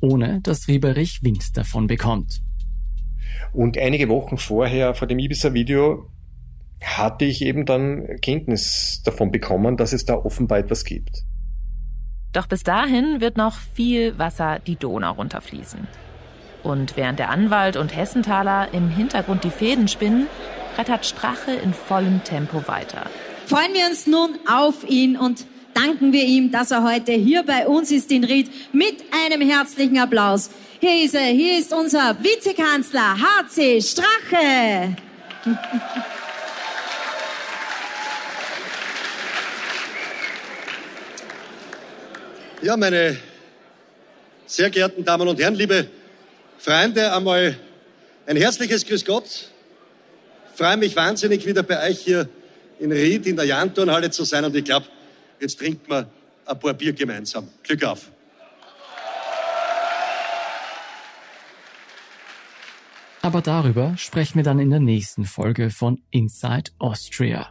ohne 0.00 0.40
dass 0.42 0.68
Rieberich 0.68 1.22
Wind 1.22 1.56
davon 1.56 1.86
bekommt. 1.86 2.40
Und 3.52 3.76
einige 3.78 4.08
Wochen 4.08 4.38
vorher, 4.38 4.94
vor 4.94 5.06
dem 5.08 5.18
Ibiza-Video, 5.18 6.08
hatte 6.82 7.24
ich 7.24 7.42
eben 7.42 7.64
dann 7.64 8.06
Kenntnis 8.20 9.02
davon 9.04 9.30
bekommen, 9.30 9.76
dass 9.76 9.92
es 9.92 10.04
da 10.04 10.14
offenbar 10.14 10.58
etwas 10.58 10.84
gibt. 10.84 11.24
Doch 12.32 12.46
bis 12.46 12.62
dahin 12.62 13.20
wird 13.20 13.36
noch 13.36 13.56
viel 13.56 14.18
Wasser 14.18 14.58
die 14.66 14.76
Donau 14.76 15.12
runterfließen. 15.12 15.86
Und 16.62 16.96
während 16.96 17.18
der 17.18 17.30
Anwalt 17.30 17.76
und 17.76 17.94
Hessenthaler 17.94 18.68
im 18.72 18.88
Hintergrund 18.88 19.44
die 19.44 19.50
Fäden 19.50 19.88
spinnen, 19.88 20.28
brettert 20.74 21.04
Strache 21.04 21.52
in 21.52 21.74
vollem 21.74 22.24
Tempo 22.24 22.66
weiter. 22.66 23.04
Freuen 23.46 23.74
wir 23.74 23.86
uns 23.86 24.06
nun 24.06 24.38
auf 24.50 24.88
ihn 24.88 25.16
und 25.16 25.44
danken 25.74 26.12
wir 26.12 26.24
ihm, 26.24 26.50
dass 26.50 26.70
er 26.70 26.84
heute 26.84 27.12
hier 27.12 27.42
bei 27.42 27.66
uns 27.66 27.90
ist 27.90 28.10
in 28.12 28.24
Ried 28.24 28.50
mit 28.72 28.96
einem 29.26 29.46
herzlichen 29.46 29.98
Applaus. 29.98 30.50
Hier 30.80 31.04
ist 31.04 31.14
er, 31.14 31.26
hier 31.26 31.58
ist 31.58 31.74
unser 31.74 32.16
Vizekanzler 32.22 33.16
HC 33.18 33.82
Strache. 33.82 34.96
Ja, 42.62 42.76
meine 42.76 43.16
sehr 44.46 44.70
geehrten 44.70 45.04
Damen 45.04 45.26
und 45.26 45.40
Herren, 45.40 45.56
liebe 45.56 45.88
Freunde, 46.58 47.12
einmal 47.12 47.56
ein 48.24 48.36
herzliches 48.36 48.86
Grüß 48.86 49.04
Gott. 49.04 49.50
Ich 50.52 50.58
freue 50.58 50.76
mich 50.76 50.94
wahnsinnig, 50.94 51.44
wieder 51.44 51.64
bei 51.64 51.90
euch 51.90 51.98
hier 51.98 52.28
in 52.78 52.92
Ried 52.92 53.26
in 53.26 53.34
der 53.34 53.46
Janturnhalle 53.46 54.12
zu 54.12 54.22
sein 54.22 54.44
und 54.44 54.54
ich 54.54 54.62
glaube, 54.62 54.86
jetzt 55.40 55.58
trinken 55.58 55.90
wir 55.90 56.08
ein 56.46 56.60
paar 56.60 56.74
Bier 56.74 56.92
gemeinsam. 56.92 57.48
Glück 57.64 57.82
auf. 57.82 58.12
Aber 63.22 63.40
darüber 63.40 63.94
sprechen 63.96 64.36
wir 64.36 64.44
dann 64.44 64.60
in 64.60 64.70
der 64.70 64.78
nächsten 64.78 65.24
Folge 65.24 65.70
von 65.70 66.00
Inside 66.10 66.70
Austria. 66.78 67.50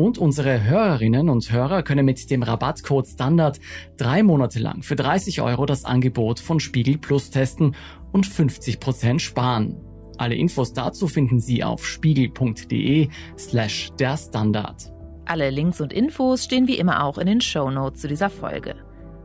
Und 0.00 0.16
unsere 0.16 0.64
Hörerinnen 0.64 1.28
und 1.28 1.52
Hörer 1.52 1.82
können 1.82 2.06
mit 2.06 2.30
dem 2.30 2.42
Rabattcode 2.42 3.06
Standard 3.06 3.60
drei 3.98 4.22
Monate 4.22 4.58
lang 4.58 4.82
für 4.82 4.96
30 4.96 5.42
Euro 5.42 5.66
das 5.66 5.84
Angebot 5.84 6.40
von 6.40 6.58
Spiegel 6.58 6.96
Plus 6.96 7.28
testen 7.28 7.76
und 8.10 8.24
50 8.24 8.80
Prozent 8.80 9.20
sparen. 9.20 9.76
Alle 10.16 10.36
Infos 10.36 10.72
dazu 10.72 11.06
finden 11.06 11.38
Sie 11.38 11.62
auf 11.62 11.86
spiegel.de 11.86 13.08
slash 13.38 13.90
der 13.98 14.16
Standard. 14.16 14.90
Alle 15.26 15.50
Links 15.50 15.82
und 15.82 15.92
Infos 15.92 16.44
stehen 16.44 16.66
wie 16.66 16.78
immer 16.78 17.04
auch 17.04 17.18
in 17.18 17.26
den 17.26 17.42
Show 17.42 17.70
Notes 17.70 18.00
zu 18.00 18.08
dieser 18.08 18.30
Folge. 18.30 18.76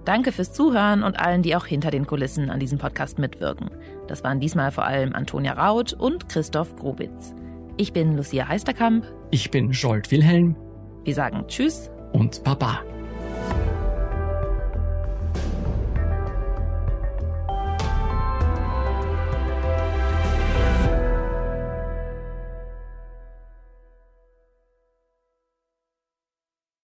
Danke 0.04 0.34
fürs 0.34 0.52
Zuhören 0.52 1.04
und 1.04 1.18
allen, 1.18 1.42
die 1.42 1.56
auch 1.56 1.66
hinter 1.66 1.90
den 1.90 2.06
Kulissen 2.06 2.50
an 2.50 2.60
diesem 2.60 2.80
Podcast 2.80 3.18
mitwirken. 3.18 3.70
Das 4.10 4.26
waren 4.26 4.42
diesmal 4.42 4.72
vor 4.72 4.84
allem 4.84 5.14
Antonia 5.14 5.54
Raut 5.54 5.94
und 5.94 6.28
Christoph 6.28 6.76
Grobitz. 6.76 7.34
Ich 7.78 7.94
bin 7.94 8.18
Lucia 8.18 8.50
Heisterkamp. 8.50 9.06
Ich 9.32 9.52
bin 9.52 9.72
Jolt 9.72 10.12
Wilhelm. 10.12 10.58
Wir 11.06 11.14
sagen 11.14 11.46
Tschüss 11.48 11.92
und 12.14 12.44
Baba. 12.44 12.82